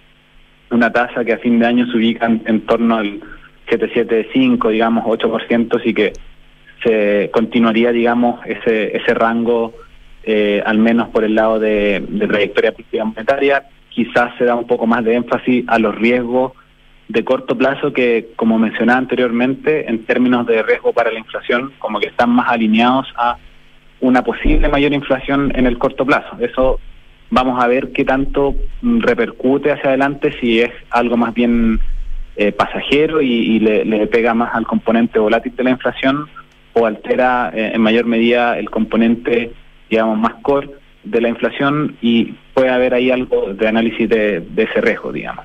una 0.70 0.90
tasa 0.90 1.22
que 1.22 1.34
a 1.34 1.38
fin 1.38 1.58
de 1.58 1.66
año 1.66 1.86
se 1.86 1.98
ubica 1.98 2.24
en, 2.24 2.60
torno 2.62 2.96
al 2.96 3.20
775, 3.68 4.70
digamos, 4.70 5.04
8%, 5.04 5.78
así 5.78 5.92
que 5.92 6.14
se 6.82 7.28
continuaría, 7.30 7.92
digamos, 7.92 8.40
ese, 8.46 8.96
ese 8.96 9.12
rango, 9.12 9.74
eh, 10.22 10.62
al 10.64 10.78
menos 10.78 11.10
por 11.10 11.24
el 11.24 11.34
lado 11.34 11.58
de, 11.58 12.02
de 12.08 12.26
trayectoria 12.26 12.72
política 12.72 13.04
monetaria. 13.04 13.64
Quizás 13.90 14.32
se 14.38 14.46
da 14.46 14.54
un 14.54 14.66
poco 14.66 14.86
más 14.86 15.04
de 15.04 15.12
énfasis 15.12 15.66
a 15.68 15.78
los 15.78 15.94
riesgos 15.94 16.52
de 17.08 17.22
corto 17.22 17.54
plazo 17.54 17.92
que, 17.92 18.30
como 18.34 18.58
mencionaba 18.58 18.98
anteriormente, 18.98 19.90
en 19.90 20.06
términos 20.06 20.46
de 20.46 20.62
riesgo 20.62 20.94
para 20.94 21.12
la 21.12 21.18
inflación, 21.18 21.70
como 21.78 22.00
que 22.00 22.06
están 22.06 22.30
más 22.30 22.48
alineados 22.48 23.12
a 23.14 23.36
una 24.00 24.22
posible 24.22 24.68
mayor 24.68 24.92
inflación 24.92 25.52
en 25.54 25.66
el 25.66 25.78
corto 25.78 26.04
plazo. 26.06 26.36
Eso 26.40 26.80
vamos 27.30 27.62
a 27.62 27.66
ver 27.66 27.92
qué 27.92 28.04
tanto 28.04 28.54
mm, 28.82 29.00
repercute 29.00 29.72
hacia 29.72 29.90
adelante, 29.90 30.34
si 30.40 30.60
es 30.60 30.70
algo 30.90 31.16
más 31.16 31.34
bien 31.34 31.80
eh, 32.36 32.52
pasajero 32.52 33.20
y, 33.20 33.58
le, 33.58 34.06
pega 34.06 34.34
más 34.34 34.54
al 34.54 34.66
componente 34.66 35.18
volátil 35.18 35.54
de 35.56 35.64
la 35.64 35.70
inflación 35.70 36.28
o 36.72 36.86
altera 36.86 37.50
eh, 37.52 37.72
en 37.74 37.80
mayor 37.80 38.06
medida 38.06 38.58
el 38.58 38.70
componente, 38.70 39.52
digamos, 39.90 40.18
más 40.18 40.34
core 40.42 40.70
de 41.02 41.20
la 41.20 41.28
inflación 41.28 41.96
y 42.00 42.34
puede 42.54 42.70
haber 42.70 42.94
ahí 42.94 43.10
algo 43.10 43.54
de 43.54 43.68
análisis 43.68 44.08
de, 44.08 44.44
ese 44.56 44.80
riesgo, 44.80 45.12
digamos. 45.12 45.44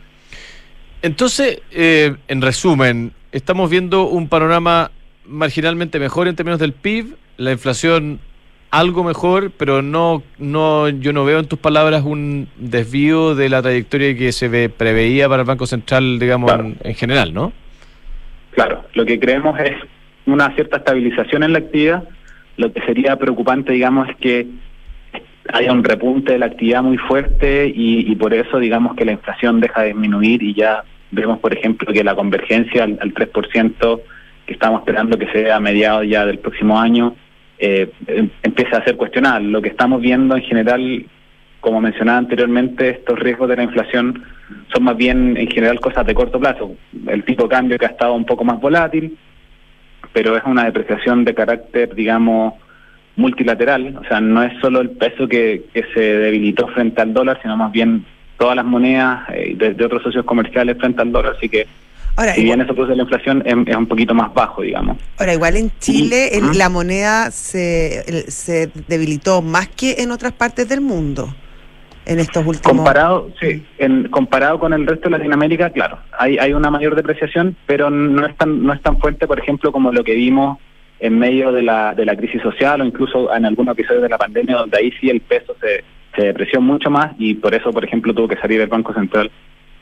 Entonces, 1.01 1.61
eh, 1.71 2.15
en 2.27 2.41
resumen, 2.41 3.11
estamos 3.31 3.69
viendo 3.69 4.07
un 4.07 4.29
panorama 4.29 4.91
marginalmente 5.25 5.99
mejor 5.99 6.27
en 6.27 6.35
términos 6.35 6.59
del 6.59 6.73
PIB, 6.73 7.15
la 7.37 7.51
inflación 7.51 8.19
algo 8.73 9.03
mejor, 9.03 9.51
pero 9.55 9.83
no, 9.83 10.23
no, 10.39 10.89
yo 10.89 11.13
no 11.13 11.25
veo 11.25 11.37
en 11.37 11.45
tus 11.45 11.59
palabras 11.59 12.01
un 12.03 12.47
desvío 12.57 13.35
de 13.35 13.47
la 13.47 13.61
trayectoria 13.61 14.17
que 14.17 14.31
se 14.31 14.47
ve, 14.47 14.67
preveía 14.67 15.29
para 15.29 15.43
el 15.43 15.47
Banco 15.47 15.67
Central, 15.67 16.17
digamos, 16.17 16.51
en, 16.83 16.95
general, 16.95 17.35
¿no? 17.35 17.53
Claro, 18.49 18.83
lo 18.95 19.05
que 19.05 19.19
creemos 19.19 19.59
es 19.59 19.73
una 20.25 20.55
cierta 20.55 20.77
estabilización 20.77 21.43
en 21.43 21.53
la 21.53 21.59
actividad. 21.59 22.03
Lo 22.57 22.73
que 22.73 22.81
sería 22.81 23.15
preocupante, 23.15 23.73
digamos, 23.73 24.09
es 24.09 24.15
que 24.15 24.47
haya 25.53 25.71
un 25.71 25.83
repunte 25.83 26.31
de 26.31 26.39
la 26.39 26.47
actividad 26.47 26.81
muy 26.81 26.97
fuerte 26.97 27.71
y, 27.75 28.15
por 28.15 28.33
eso, 28.33 28.57
digamos, 28.57 28.95
que 28.95 29.05
la 29.05 29.11
inflación 29.11 29.59
deja 29.59 29.81
de 29.81 29.89
disminuir 29.89 30.41
y 30.41 30.55
ya 30.55 30.83
vemos, 31.11 31.37
por 31.37 31.53
ejemplo, 31.53 31.93
que 31.93 32.03
la 32.03 32.15
convergencia 32.15 32.85
al, 32.85 32.97
al 32.99 33.13
3% 33.13 34.01
que 34.47 34.53
estamos 34.53 34.79
esperando 34.79 35.15
que 35.19 35.31
sea 35.31 35.57
a 35.57 35.59
mediados 35.59 36.07
ya 36.07 36.25
del 36.25 36.39
próximo 36.39 36.79
año 36.79 37.15
eh, 37.65 37.89
em, 38.07 38.29
empieza 38.43 38.77
a 38.77 38.83
ser 38.83 38.97
cuestionada. 38.97 39.39
Lo 39.39 39.61
que 39.61 39.69
estamos 39.69 40.01
viendo 40.01 40.35
en 40.35 40.43
general, 40.43 41.05
como 41.61 41.79
mencionaba 41.79 42.17
anteriormente, 42.17 42.89
estos 42.89 43.17
riesgos 43.17 43.47
de 43.47 43.55
la 43.55 43.63
inflación 43.63 44.21
son 44.73 44.83
más 44.83 44.97
bien 44.97 45.37
en 45.37 45.47
general 45.47 45.79
cosas 45.79 46.05
de 46.05 46.13
corto 46.13 46.41
plazo. 46.41 46.75
El 47.07 47.23
tipo 47.23 47.43
de 47.43 47.49
cambio 47.49 47.77
que 47.77 47.85
ha 47.85 47.89
estado 47.89 48.15
un 48.15 48.25
poco 48.25 48.43
más 48.43 48.59
volátil, 48.59 49.17
pero 50.11 50.35
es 50.35 50.43
una 50.45 50.65
depreciación 50.65 51.23
de 51.23 51.33
carácter, 51.33 51.95
digamos, 51.95 52.55
multilateral, 53.15 53.95
o 53.95 54.03
sea, 54.09 54.19
no 54.19 54.43
es 54.43 54.59
solo 54.59 54.81
el 54.81 54.89
peso 54.89 55.27
que, 55.29 55.63
que 55.73 55.85
se 55.93 56.01
debilitó 56.01 56.67
frente 56.67 57.01
al 57.01 57.13
dólar, 57.13 57.39
sino 57.41 57.55
más 57.55 57.71
bien 57.71 58.03
todas 58.37 58.57
las 58.57 58.65
monedas 58.65 59.21
eh, 59.29 59.55
de, 59.55 59.85
otros 59.85 60.03
socios 60.03 60.25
comerciales 60.25 60.77
frente 60.77 61.01
al 61.01 61.13
dólar, 61.13 61.35
así 61.37 61.47
que 61.47 61.65
Ahora, 62.15 62.33
si 62.33 62.43
bien 62.43 62.61
eso 62.61 62.73
produce 62.75 62.95
la 62.95 63.03
inflación, 63.03 63.43
es, 63.45 63.75
un 63.75 63.87
poquito 63.87 64.13
más 64.13 64.33
bajo, 64.33 64.61
digamos. 64.61 64.97
Ahora, 65.17 65.33
igual 65.33 65.57
en 65.57 65.71
Chile 65.79 66.29
la 66.55 66.69
moneda 66.69 67.31
se, 67.31 68.29
se 68.29 68.69
debilitó 68.87 69.41
más 69.41 69.67
que 69.69 69.95
en 69.99 70.11
otras 70.11 70.33
partes 70.33 70.69
del 70.69 70.81
mundo 70.81 71.33
en 72.05 72.19
estos 72.19 72.45
últimos 72.45 72.75
comparado 72.75 73.29
sí 73.39 73.65
en, 73.77 74.09
comparado 74.09 74.59
con 74.59 74.73
el 74.73 74.85
resto 74.85 75.07
de 75.07 75.17
Latinoamérica 75.17 75.69
claro 75.69 75.99
hay 76.19 76.37
hay 76.37 76.51
una 76.51 76.69
mayor 76.69 76.97
depreciación 76.97 77.55
pero 77.65 77.89
no 77.89 78.25
es 78.25 78.35
tan 78.35 78.61
no 78.61 78.73
es 78.73 78.81
tan 78.81 78.99
fuerte 78.99 79.25
por 79.25 79.39
ejemplo 79.39 79.71
como 79.71 79.89
lo 79.93 80.03
que 80.03 80.13
vimos 80.13 80.57
en 80.99 81.17
medio 81.17 81.53
de 81.53 81.61
la 81.61 81.95
de 81.95 82.05
la 82.05 82.17
crisis 82.17 82.41
social 82.41 82.81
o 82.81 82.83
incluso 82.83 83.33
en 83.33 83.45
algunos 83.45 83.71
episodios 83.71 84.03
de 84.03 84.09
la 84.09 84.17
pandemia 84.17 84.57
donde 84.57 84.79
ahí 84.79 84.91
sí 84.99 85.09
el 85.09 85.21
peso 85.21 85.55
se 85.61 85.85
se 86.15 86.25
depreció 86.25 86.61
mucho 86.61 86.89
más 86.89 87.13
y 87.17 87.35
por 87.35 87.53
eso 87.53 87.71
por 87.71 87.83
ejemplo 87.83 88.13
tuvo 88.13 88.27
que 88.27 88.37
salir 88.37 88.61
el 88.61 88.67
Banco 88.67 88.93
Central 88.93 89.31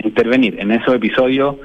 a 0.02 0.08
intervenir. 0.08 0.60
En 0.60 0.72
esos 0.72 0.94
episodios 0.96 1.56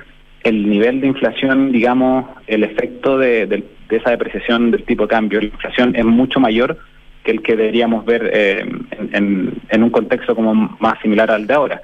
el 0.46 0.70
nivel 0.70 1.00
de 1.00 1.08
inflación, 1.08 1.72
digamos, 1.72 2.24
el 2.46 2.62
efecto 2.62 3.18
de, 3.18 3.64
esa 3.90 4.10
depreciación 4.10 4.70
del 4.70 4.84
tipo 4.84 5.02
de 5.04 5.08
cambio, 5.08 5.40
la 5.40 5.46
inflación 5.46 5.96
es 5.96 6.04
mucho 6.04 6.38
mayor 6.38 6.78
que 7.24 7.32
el 7.32 7.42
que 7.42 7.56
deberíamos 7.56 8.04
ver 8.04 8.30
eh, 8.32 8.64
en, 9.12 9.82
un 9.82 9.90
contexto 9.90 10.36
como 10.36 10.76
más 10.78 11.00
similar 11.02 11.32
al 11.32 11.48
de 11.48 11.54
ahora. 11.54 11.82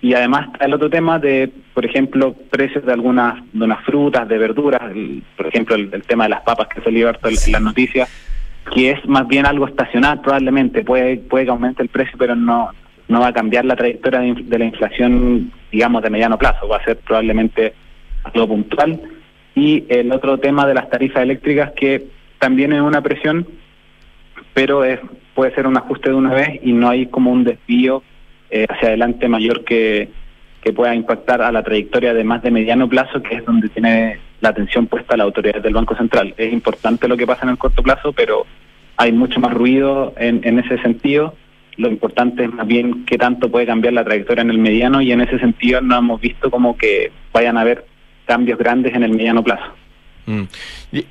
Y 0.00 0.14
además 0.14 0.48
el 0.60 0.72
otro 0.72 0.88
tema 0.88 1.18
de, 1.18 1.50
por 1.74 1.84
ejemplo, 1.84 2.34
precios 2.50 2.86
de 2.86 2.92
algunas, 2.92 3.42
de 3.52 3.64
unas 3.64 3.84
frutas, 3.84 4.26
de 4.26 4.38
verduras, 4.38 4.80
por 5.36 5.46
ejemplo, 5.46 5.74
el, 5.74 5.90
tema 6.04 6.24
de 6.24 6.30
las 6.30 6.40
papas 6.42 6.68
que 6.68 6.80
salió 6.80 7.10
harto 7.10 7.28
en 7.28 7.52
las 7.52 7.62
noticias, 7.62 8.08
que 8.72 8.92
es 8.92 9.04
más 9.06 9.28
bien 9.28 9.44
algo 9.44 9.66
estacional 9.66 10.22
probablemente, 10.22 10.82
puede, 10.82 11.18
puede 11.18 11.44
que 11.44 11.50
aumente 11.50 11.82
el 11.82 11.90
precio, 11.90 12.16
pero 12.16 12.34
no, 12.34 12.70
no 13.08 13.20
va 13.20 13.28
a 13.28 13.32
cambiar 13.34 13.66
la 13.66 13.76
trayectoria 13.76 14.20
de, 14.20 14.58
la 14.58 14.64
inflación, 14.64 15.52
digamos, 15.70 16.02
de 16.02 16.08
mediano 16.08 16.38
plazo, 16.38 16.68
va 16.68 16.78
a 16.78 16.84
ser 16.84 16.96
probablemente 16.98 17.74
algo 18.24 18.48
puntual. 18.48 19.00
Y 19.54 19.84
el 19.88 20.12
otro 20.12 20.38
tema 20.38 20.66
de 20.66 20.74
las 20.74 20.88
tarifas 20.88 21.22
eléctricas, 21.22 21.72
que 21.72 22.06
también 22.38 22.72
es 22.72 22.80
una 22.80 23.02
presión, 23.02 23.46
pero 24.54 24.84
es, 24.84 25.00
puede 25.34 25.54
ser 25.54 25.66
un 25.66 25.76
ajuste 25.76 26.10
de 26.10 26.14
una 26.14 26.34
vez 26.34 26.60
y 26.62 26.72
no 26.72 26.88
hay 26.88 27.06
como 27.06 27.32
un 27.32 27.44
desvío 27.44 28.02
eh, 28.50 28.66
hacia 28.68 28.88
adelante 28.88 29.28
mayor 29.28 29.64
que, 29.64 30.08
que 30.62 30.72
pueda 30.72 30.94
impactar 30.94 31.42
a 31.42 31.52
la 31.52 31.62
trayectoria 31.62 32.14
de 32.14 32.24
más 32.24 32.42
de 32.42 32.50
mediano 32.50 32.88
plazo, 32.88 33.22
que 33.22 33.36
es 33.36 33.44
donde 33.44 33.68
tiene 33.68 34.18
la 34.40 34.50
atención 34.50 34.86
puesta 34.86 35.16
la 35.16 35.24
autoridad 35.24 35.62
del 35.62 35.74
Banco 35.74 35.96
Central. 35.96 36.34
Es 36.36 36.52
importante 36.52 37.08
lo 37.08 37.16
que 37.16 37.26
pasa 37.26 37.44
en 37.44 37.50
el 37.50 37.58
corto 37.58 37.82
plazo, 37.82 38.12
pero 38.12 38.46
hay 38.96 39.12
mucho 39.12 39.40
más 39.40 39.52
ruido 39.54 40.12
en, 40.16 40.40
en 40.44 40.58
ese 40.58 40.78
sentido. 40.78 41.34
Lo 41.76 41.88
importante 41.88 42.44
es 42.44 42.52
más 42.52 42.66
bien 42.66 43.04
qué 43.04 43.16
tanto 43.16 43.50
puede 43.50 43.66
cambiar 43.66 43.94
la 43.94 44.04
trayectoria 44.04 44.42
en 44.42 44.50
el 44.50 44.58
mediano 44.58 45.00
y 45.00 45.12
en 45.12 45.20
ese 45.20 45.38
sentido 45.38 45.80
no 45.80 45.96
hemos 45.96 46.20
visto 46.20 46.50
como 46.50 46.76
que 46.76 47.12
vayan 47.32 47.56
a 47.56 47.60
haber 47.60 47.84
cambios 48.28 48.58
grandes 48.58 48.94
en 48.94 49.02
el 49.02 49.10
mediano 49.10 49.42
plazo. 49.42 49.64
Mm. 50.26 50.42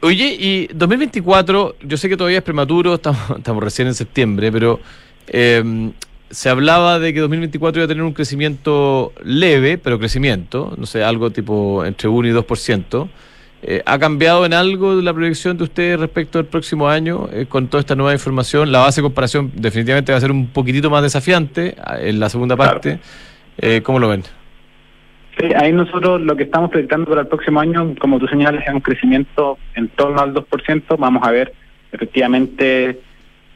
oye, 0.01 0.37
y 0.39 0.67
2024, 0.67 1.75
yo 1.81 1.97
sé 1.97 2.07
que 2.07 2.15
todavía 2.15 2.37
es 2.37 2.43
prematuro, 2.43 2.93
estamos, 2.93 3.19
estamos 3.37 3.63
recién 3.63 3.89
en 3.89 3.95
septiembre, 3.95 4.51
pero 4.51 4.79
eh, 5.27 5.91
se 6.29 6.49
hablaba 6.49 6.99
de 6.99 7.13
que 7.13 7.19
2024 7.19 7.81
iba 7.81 7.85
a 7.85 7.87
tener 7.87 8.03
un 8.03 8.13
crecimiento 8.13 9.13
leve, 9.23 9.77
pero 9.77 9.97
crecimiento, 9.97 10.73
no 10.77 10.85
sé, 10.85 11.03
algo 11.03 11.31
tipo 11.31 11.83
entre 11.85 12.07
1 12.07 12.27
y 12.27 12.31
2%. 12.31 13.09
Eh, 13.63 13.81
¿Ha 13.85 13.97
cambiado 13.97 14.45
en 14.45 14.53
algo 14.53 14.93
la 15.01 15.13
proyección 15.13 15.57
de 15.57 15.63
ustedes 15.63 15.99
respecto 15.99 16.37
al 16.37 16.45
próximo 16.45 16.87
año 16.87 17.27
eh, 17.33 17.47
con 17.47 17.67
toda 17.67 17.81
esta 17.81 17.95
nueva 17.95 18.13
información? 18.13 18.71
La 18.71 18.79
base 18.79 19.01
de 19.01 19.03
comparación 19.03 19.51
definitivamente 19.55 20.11
va 20.11 20.19
a 20.19 20.21
ser 20.21 20.31
un 20.31 20.47
poquitito 20.47 20.89
más 20.89 21.01
desafiante 21.01 21.75
ah, 21.83 21.97
en 21.99 22.19
la 22.19 22.29
segunda 22.29 22.55
parte. 22.55 22.99
Eh, 23.57 23.81
¿Cómo 23.83 23.99
lo 23.99 24.09
ven? 24.09 24.23
Sí, 25.39 25.53
ahí 25.55 25.71
nosotros 25.71 26.21
lo 26.21 26.35
que 26.35 26.43
estamos 26.43 26.71
proyectando 26.71 27.09
para 27.09 27.21
el 27.21 27.27
próximo 27.27 27.59
año, 27.59 27.93
como 27.99 28.19
tú 28.19 28.27
señalas, 28.27 28.65
es 28.67 28.73
un 28.73 28.81
crecimiento 28.81 29.57
en 29.75 29.87
torno 29.89 30.19
al 30.19 30.33
2%. 30.33 30.97
Vamos 30.97 31.27
a 31.27 31.31
ver 31.31 31.53
efectivamente 31.91 32.99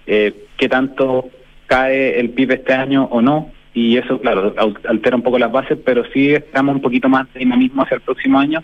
qué 0.06 0.70
tanto 0.70 1.30
cae 1.66 2.20
el 2.20 2.32
PIB 2.32 2.52
este 2.52 2.74
año 2.74 3.06
o 3.06 3.22
no, 3.22 3.52
y 3.74 3.98
eso, 3.98 4.20
claro, 4.20 4.54
altera 4.88 5.16
un 5.16 5.22
poco 5.22 5.40
las 5.40 5.52
bases, 5.52 5.78
pero 5.86 6.04
si 6.12 6.34
estamos 6.34 6.76
un 6.76 6.82
poquito 6.82 7.08
más 7.08 7.32
de 7.34 7.40
dinamismo 7.40 7.84
hacia 7.84 7.96
el 7.96 8.02
próximo 8.02 8.40
año. 8.40 8.62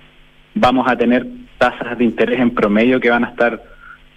Vamos 0.53 0.89
a 0.89 0.97
tener 0.97 1.25
tasas 1.57 1.97
de 1.97 2.03
interés 2.03 2.39
en 2.39 2.51
promedio 2.51 2.99
que 2.99 3.09
van 3.09 3.23
a 3.23 3.29
estar 3.29 3.61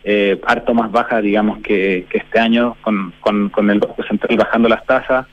eh, 0.02 0.40
harto 0.44 0.74
más 0.74 0.90
bajas, 0.90 1.22
digamos, 1.22 1.60
que, 1.60 2.06
este 2.10 2.38
año, 2.40 2.76
con, 2.80 3.12
con, 3.20 3.70
el 3.70 3.78
Banco 3.78 4.02
Central 4.02 4.36
bajando 4.36 4.68
las 4.68 4.84
tasas. 4.84 5.26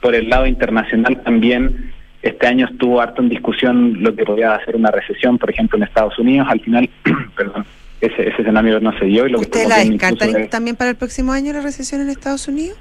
Por 0.00 0.14
el 0.14 0.28
lado 0.28 0.46
internacional 0.46 1.22
también, 1.22 1.92
este 2.22 2.46
año 2.46 2.66
estuvo 2.66 3.00
harto 3.00 3.22
en 3.22 3.28
discusión 3.28 4.02
lo 4.02 4.14
que 4.14 4.24
podía 4.24 4.54
hacer 4.54 4.76
una 4.76 4.90
recesión, 4.90 5.38
por 5.38 5.50
ejemplo, 5.50 5.78
en 5.78 5.84
Estados 5.84 6.18
Unidos. 6.18 6.48
Al 6.50 6.60
final, 6.60 6.88
perdón, 7.36 7.64
ese, 8.00 8.28
ese 8.28 8.42
escenario 8.42 8.80
no 8.80 8.96
se 8.98 9.06
dio. 9.06 9.26
Y 9.26 9.30
lo 9.30 9.40
¿Usted 9.40 9.68
la 9.68 9.78
descarta 9.78 10.26
también 10.48 10.76
para 10.76 10.90
el 10.90 10.96
próximo 10.96 11.32
año 11.32 11.52
la 11.52 11.60
recesión 11.60 12.00
en 12.00 12.10
Estados 12.10 12.48
Unidos? 12.48 12.78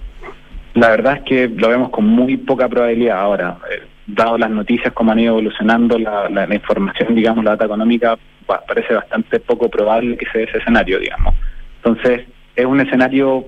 La 0.73 0.89
verdad 0.89 1.17
es 1.17 1.23
que 1.23 1.47
lo 1.47 1.69
vemos 1.69 1.89
con 1.89 2.05
muy 2.05 2.37
poca 2.37 2.67
probabilidad 2.69 3.19
ahora. 3.19 3.57
Eh, 3.71 3.81
dado 4.07 4.37
las 4.37 4.49
noticias, 4.49 4.93
como 4.93 5.11
han 5.11 5.19
ido 5.19 5.33
evolucionando 5.33 5.99
la, 5.99 6.29
la, 6.29 6.53
información, 6.53 7.13
digamos, 7.13 7.43
la 7.43 7.51
data 7.51 7.65
económica, 7.65 8.17
parece 8.45 8.93
bastante 8.93 9.39
poco 9.39 9.69
probable 9.69 10.17
que 10.17 10.25
se 10.31 10.39
dé 10.39 10.43
ese 10.45 10.59
escenario, 10.59 10.99
digamos. 10.99 11.35
Entonces, 11.83 12.25
es 12.55 12.65
un 12.65 12.79
escenario 12.79 13.45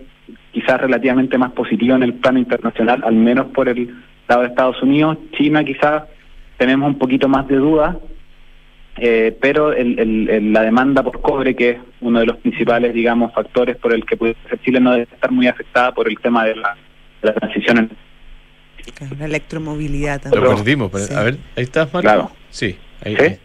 quizás 0.52 0.82
relativamente 0.82 1.38
más 1.38 1.52
positivo 1.52 1.96
en 1.96 2.04
el 2.04 2.16
plano 2.16 2.40
internacional, 2.40 3.02
al 3.06 3.16
menos 3.16 3.48
por 3.48 3.70
el 3.70 3.96
lado 4.30 4.42
de 4.42 4.48
Estados 4.48 4.82
Unidos. 4.82 5.18
China 5.38 5.64
quizás 5.64 6.04
tenemos 6.58 6.88
un 6.88 6.98
poquito 6.98 7.28
más 7.28 7.48
de 7.48 7.56
dudas, 7.58 7.98
eh, 8.98 9.38
pero 9.42 9.74
el, 9.74 10.54
la 10.54 10.62
demanda 10.62 11.04
por 11.04 11.20
cobre, 11.22 11.56
que 11.56 11.70
es 11.72 11.78
uno 12.02 12.20
de 12.20 12.26
los 12.28 12.38
principales, 12.38 12.94
digamos, 12.94 13.34
factores 13.34 13.76
por 13.78 13.94
el 13.94 14.06
que 14.06 14.16
puede 14.16 14.36
ser 14.48 14.62
Chile, 14.62 14.80
no 14.80 14.92
debe 14.92 15.04
estar 15.04 15.32
muy 15.32 15.48
afectada 15.48 15.94
por 15.94 16.08
el 16.08 16.18
tema 16.20 16.46
de 16.46 16.56
la 16.56 16.78
la 17.22 17.34
transición 17.34 17.78
en... 17.78 19.18
la 19.18 19.26
electromovilidad 19.26 20.22
también. 20.22 20.44
Lo 20.44 20.56
perdimos, 20.56 21.12
a 21.12 21.24
ver, 21.24 21.38
ahí 21.56 21.64
estás, 21.64 21.94
Marco. 21.94 22.02
Claro. 22.02 22.32
Sí, 22.50 22.78
ahí, 23.04 23.38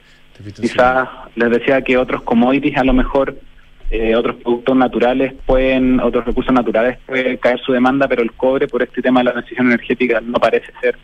Quizás 0.61 1.09
les 1.37 1.51
decía 1.51 1.81
que 1.83 1.97
otros 1.97 2.23
commodities, 2.23 2.77
a 2.77 2.83
lo 2.83 2.92
mejor 2.92 3.38
eh, 3.96 4.16
otros 4.16 4.35
productos 4.42 4.76
naturales 4.76 5.35
pueden, 5.46 6.00
otros 6.00 6.24
recursos 6.24 6.52
naturales 6.52 6.98
puede 7.07 7.38
caer 7.38 7.61
su 7.61 7.72
demanda, 7.72 8.09
pero 8.09 8.22
el 8.22 8.33
cobre 8.33 8.66
por 8.66 8.83
este 8.83 9.00
tema 9.00 9.20
de 9.20 9.24
la 9.26 9.33
transición 9.35 9.68
energética 9.68 10.20
no 10.20 10.40
parece 10.40 10.72
ser 10.80 10.98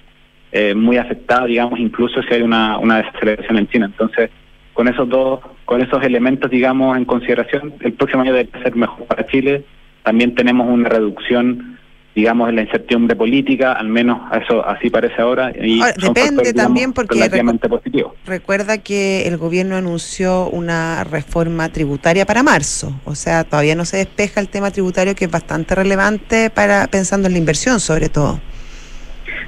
eh, 0.51 0.75
muy 0.75 0.97
afectado, 0.97 1.47
digamos, 1.47 1.79
incluso 1.79 2.21
si 2.23 2.35
hay 2.35 2.43
una, 2.43 2.79
una 2.79 2.97
desaceleración 2.97 3.59
en 3.59 3.69
China. 3.69 3.87
Entonces, 3.87 4.31
con 4.73 4.89
esos 4.89 5.09
dos, 5.09 5.39
con 5.65 5.81
esos 5.81 6.03
elementos, 6.03 6.51
digamos, 6.51 6.97
en 6.97 7.05
consideración, 7.05 7.75
el 7.81 7.93
próximo 7.93 8.23
año 8.23 8.33
debe 8.33 8.51
ser 8.61 8.75
mejor 8.75 9.07
para 9.07 9.25
Chile. 9.27 9.63
También 10.03 10.35
tenemos 10.35 10.67
una 10.69 10.89
reducción 10.89 11.79
digamos, 12.15 12.49
en 12.49 12.57
la 12.57 12.63
incertidumbre 12.63 13.15
política, 13.15 13.73
al 13.73 13.89
menos 13.89 14.21
eso 14.43 14.67
así 14.67 14.91
parece 14.91 15.21
ahora. 15.23 15.53
Y 15.61 15.81
depende 16.01 16.53
también 16.53 16.93
porque 16.93 17.31
positivo. 17.69 18.15
recuerda 18.27 18.79
que 18.79 19.29
el 19.29 19.37
gobierno 19.37 19.77
anunció 19.77 20.49
una 20.49 21.05
reforma 21.05 21.69
tributaria 21.69 22.27
para 22.27 22.43
marzo, 22.43 22.93
o 23.05 23.15
sea, 23.15 23.45
todavía 23.45 23.75
no 23.75 23.85
se 23.85 23.99
despeja 23.99 24.41
el 24.41 24.49
tema 24.49 24.71
tributario 24.71 25.15
que 25.15 25.27
es 25.27 25.31
bastante 25.31 25.75
relevante 25.75 26.51
para 26.51 26.87
pensando 26.89 27.29
en 27.29 27.35
la 27.35 27.39
inversión 27.39 27.81
sobre 27.81 28.09
todo. 28.09 28.41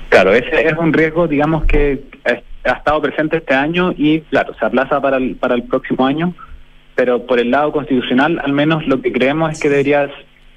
Claro, 0.08 0.32
ese 0.34 0.66
es 0.66 0.74
un 0.78 0.92
riesgo, 0.92 1.26
digamos, 1.26 1.64
que 1.64 2.02
ha 2.64 2.72
estado 2.72 3.00
presente 3.02 3.38
este 3.38 3.54
año 3.54 3.92
y, 3.96 4.20
claro, 4.20 4.54
se 4.54 4.64
aplaza 4.64 5.00
para 5.00 5.16
el, 5.16 5.36
para 5.36 5.54
el 5.54 5.64
próximo 5.64 6.06
año, 6.06 6.34
pero 6.94 7.26
por 7.26 7.40
el 7.40 7.50
lado 7.50 7.72
constitucional, 7.72 8.40
al 8.44 8.52
menos 8.52 8.86
lo 8.86 9.00
que 9.00 9.12
creemos 9.12 9.52
es 9.52 9.60
que 9.60 9.68
debería 9.68 10.10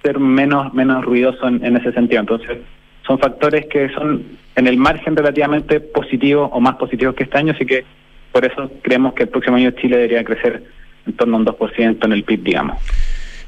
ser 0.05 0.19
menos, 0.19 0.73
menos 0.73 1.03
ruidoso 1.03 1.47
en, 1.47 1.75
ese 1.75 1.91
sentido. 1.91 2.21
Entonces, 2.21 2.59
son 3.05 3.17
factores 3.19 3.65
que 3.67 3.89
son 3.89 4.23
en 4.55 4.67
el 4.67 4.77
margen 4.77 5.15
relativamente 5.15 5.79
positivos 5.79 6.49
o 6.53 6.59
más 6.59 6.75
positivos 6.75 7.15
que 7.15 7.23
este 7.23 7.37
año, 7.37 7.53
así 7.53 7.65
que 7.65 7.83
por 8.31 8.45
eso 8.45 8.71
creemos 8.81 9.13
que 9.13 9.23
el 9.23 9.29
próximo 9.29 9.57
año 9.57 9.71
Chile 9.71 9.97
debería 9.97 10.23
crecer 10.23 10.63
en 11.05 11.13
torno 11.13 11.37
a 11.37 11.39
un 11.39 11.45
2% 11.45 12.05
en 12.05 12.11
el 12.11 12.23
PIB, 12.23 12.43
digamos. 12.43 12.77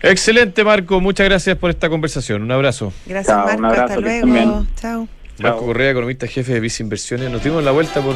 Excelente, 0.01 0.63
Marco. 0.63 0.99
Muchas 1.01 1.27
gracias 1.27 1.57
por 1.57 1.69
esta 1.69 1.89
conversación. 1.89 2.43
Un 2.43 2.51
abrazo. 2.51 2.93
Gracias, 3.05 3.59
Marco. 3.59 3.81
Hasta 3.81 3.99
luego. 3.99 4.65
Chao. 4.75 5.07
Marco 5.39 5.65
Correa, 5.67 5.91
economista 5.91 6.25
jefe 6.27 6.53
de 6.53 6.59
Vice 6.59 6.81
Inversiones. 6.81 7.29
Nos 7.29 7.43
dimos 7.43 7.63
la 7.63 7.71
vuelta 7.71 8.01
por, 8.01 8.15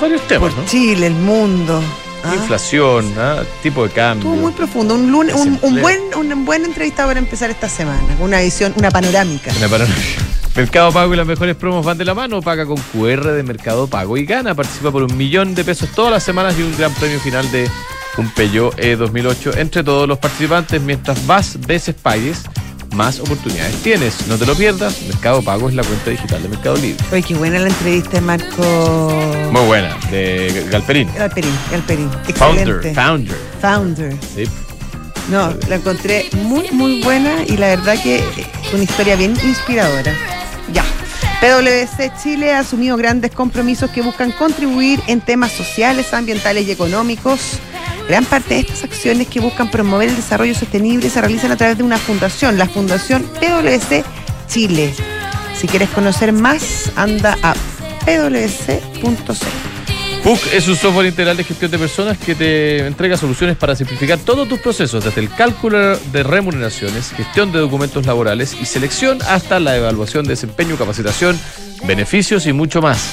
varios 0.00 0.26
temas. 0.26 0.52
Por 0.52 0.64
Chile, 0.64 1.06
el 1.06 1.14
mundo. 1.14 1.80
Ah. 2.22 2.34
Inflación, 2.34 3.12
¿ah? 3.18 3.42
tipo 3.62 3.84
de 3.86 3.90
cambio. 3.90 4.28
Estuvo 4.28 4.42
muy 4.42 4.52
profundo. 4.52 4.94
Un, 4.94 5.10
lunes, 5.10 5.34
un, 5.34 5.80
buen, 5.80 6.00
un 6.16 6.44
buen 6.44 6.64
entrevista 6.64 7.06
para 7.06 7.18
empezar 7.18 7.50
esta 7.50 7.68
semana. 7.68 8.02
Una 8.20 8.40
visión, 8.40 8.74
una 8.76 8.90
panorámica. 8.90 9.52
Una 9.56 9.68
panorámica. 9.68 10.00
Mercado 10.56 10.92
Pago 10.92 11.14
y 11.14 11.16
las 11.16 11.26
mejores 11.26 11.56
promos 11.56 11.84
van 11.84 11.96
de 11.96 12.04
la 12.04 12.14
mano. 12.14 12.42
Paga 12.42 12.66
con 12.66 12.76
QR 12.76 13.32
de 13.32 13.42
Mercado 13.42 13.86
Pago 13.86 14.16
y 14.16 14.26
gana. 14.26 14.54
Participa 14.54 14.90
por 14.90 15.02
un 15.02 15.16
millón 15.16 15.54
de 15.54 15.64
pesos 15.64 15.88
todas 15.94 16.12
las 16.12 16.22
semanas 16.22 16.56
y 16.58 16.62
un 16.62 16.76
gran 16.76 16.92
premio 16.94 17.20
final 17.20 17.50
de 17.50 17.68
un 18.18 18.28
Peugeot 18.30 18.76
E2008 18.76 19.56
entre 19.58 19.84
todos 19.84 20.08
los 20.08 20.18
participantes 20.18 20.80
mientras 20.80 21.26
vas 21.26 21.58
veces 21.66 21.94
pagues 21.94 22.42
más 22.94 23.20
oportunidades 23.20 23.74
tienes. 23.82 24.26
No 24.26 24.36
te 24.36 24.46
lo 24.46 24.54
pierdas. 24.54 25.02
Mercado 25.02 25.42
Pago 25.42 25.68
es 25.68 25.74
la 25.74 25.82
cuenta 25.82 26.10
digital 26.10 26.42
de 26.42 26.48
Mercado 26.48 26.76
Libre. 26.76 27.04
Oye, 27.12 27.22
qué 27.22 27.34
buena 27.34 27.58
la 27.58 27.68
entrevista 27.68 28.10
de 28.12 28.20
Marco. 28.20 29.12
Muy 29.52 29.66
buena, 29.66 29.96
de 30.10 30.66
Galperín. 30.70 31.08
Galperín, 31.16 31.52
Galperín. 31.70 32.10
Founder. 32.34 32.94
Founder. 32.94 33.36
Founder. 33.60 34.16
Sí. 34.34 34.44
No, 35.30 35.54
la 35.68 35.76
encontré 35.76 36.28
muy, 36.32 36.70
muy 36.72 37.02
buena 37.02 37.44
y 37.46 37.56
la 37.56 37.68
verdad 37.68 38.00
que 38.02 38.22
una 38.72 38.82
historia 38.82 39.16
bien 39.16 39.34
inspiradora. 39.44 40.12
Ya. 40.72 40.84
PwC 41.40 42.12
Chile 42.22 42.52
ha 42.52 42.58
asumido 42.58 42.96
grandes 42.96 43.30
compromisos 43.30 43.90
que 43.90 44.02
buscan 44.02 44.32
contribuir 44.32 45.00
en 45.06 45.20
temas 45.20 45.52
sociales, 45.52 46.12
ambientales 46.12 46.66
y 46.66 46.72
económicos 46.72 47.58
Gran 48.10 48.24
parte 48.24 48.54
de 48.54 48.60
estas 48.62 48.82
acciones 48.82 49.28
que 49.28 49.38
buscan 49.38 49.70
promover 49.70 50.08
el 50.08 50.16
desarrollo 50.16 50.52
sostenible 50.52 51.08
se 51.08 51.20
realizan 51.20 51.52
a 51.52 51.56
través 51.56 51.78
de 51.78 51.84
una 51.84 51.96
fundación, 51.96 52.58
la 52.58 52.66
Fundación 52.66 53.22
PwC 53.22 54.04
Chile. 54.48 54.92
Si 55.56 55.68
quieres 55.68 55.88
conocer 55.90 56.32
más, 56.32 56.90
anda 56.96 57.38
a 57.40 57.54
pwc.c. 58.04 59.46
PUC 60.24 60.52
es 60.52 60.66
un 60.66 60.74
software 60.74 61.06
integral 61.06 61.36
de 61.36 61.44
gestión 61.44 61.70
de 61.70 61.78
personas 61.78 62.18
que 62.18 62.34
te 62.34 62.84
entrega 62.84 63.16
soluciones 63.16 63.56
para 63.56 63.76
simplificar 63.76 64.18
todos 64.18 64.48
tus 64.48 64.58
procesos, 64.58 65.04
desde 65.04 65.20
el 65.20 65.32
cálculo 65.32 65.96
de 65.96 66.22
remuneraciones, 66.24 67.12
gestión 67.12 67.52
de 67.52 67.60
documentos 67.60 68.06
laborales 68.06 68.56
y 68.60 68.66
selección 68.66 69.20
hasta 69.28 69.60
la 69.60 69.76
evaluación 69.76 70.24
de 70.24 70.30
desempeño, 70.30 70.74
capacitación, 70.76 71.38
beneficios 71.86 72.44
y 72.46 72.52
mucho 72.52 72.82
más. 72.82 73.08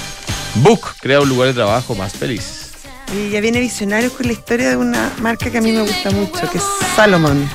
Book 0.55 0.95
crea 0.99 1.21
un 1.21 1.29
lugar 1.29 1.49
de 1.49 1.53
trabajo 1.53 1.93
más 1.93 2.13
feliz. 2.13 2.66
Y 3.15 3.29
ya 3.29 3.39
viene 3.41 3.59
Visionarios 3.59 4.13
con 4.13 4.27
la 4.27 4.33
historia 4.33 4.69
de 4.69 4.77
una 4.77 5.11
marca 5.19 5.49
que 5.49 5.57
a 5.57 5.61
mí 5.61 5.71
me 5.71 5.81
gusta 5.81 6.11
mucho, 6.11 6.49
que 6.51 6.57
es 6.57 6.63
Salomon. 6.95 7.49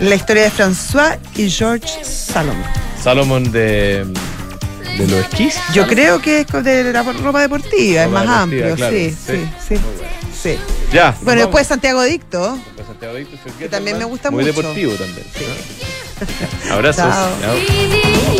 La 0.00 0.14
historia 0.16 0.42
de 0.44 0.50
François 0.50 1.18
y 1.36 1.48
George 1.48 2.04
Salomon. 2.04 2.64
Salomon 3.00 3.52
de, 3.52 4.04
de 4.98 5.06
los 5.08 5.20
esquís. 5.20 5.54
Yo 5.72 5.86
creo 5.86 6.20
que 6.20 6.40
es 6.40 6.64
de 6.64 6.92
la 6.92 7.02
ropa 7.02 7.40
deportiva, 7.40 8.04
es 8.04 8.10
más 8.10 8.22
deportiva, 8.22 8.42
amplio, 8.42 8.74
claro, 8.76 8.96
sí, 8.96 9.10
sí. 9.10 9.32
sí, 9.36 9.48
sí, 9.68 9.74
Muy 9.74 9.82
sí. 10.42 10.58
Ya. 10.92 11.14
Bueno, 11.22 11.42
después 11.42 11.66
Santiago 11.66 12.02
Dicto. 12.02 12.56
Después 12.56 12.86
Santiago 12.88 13.14
Dicto, 13.14 13.36
Que 13.58 13.68
también 13.68 13.98
me 13.98 14.04
gusta 14.04 14.30
Muy 14.30 14.44
mucho. 14.44 14.56
deportivo 14.56 14.92
también. 14.94 15.26
¿no? 16.68 16.74
Abrazos. 16.74 17.04
Chao. 17.04 17.30
Chao. 17.40 17.54
Vivi 17.54 18.38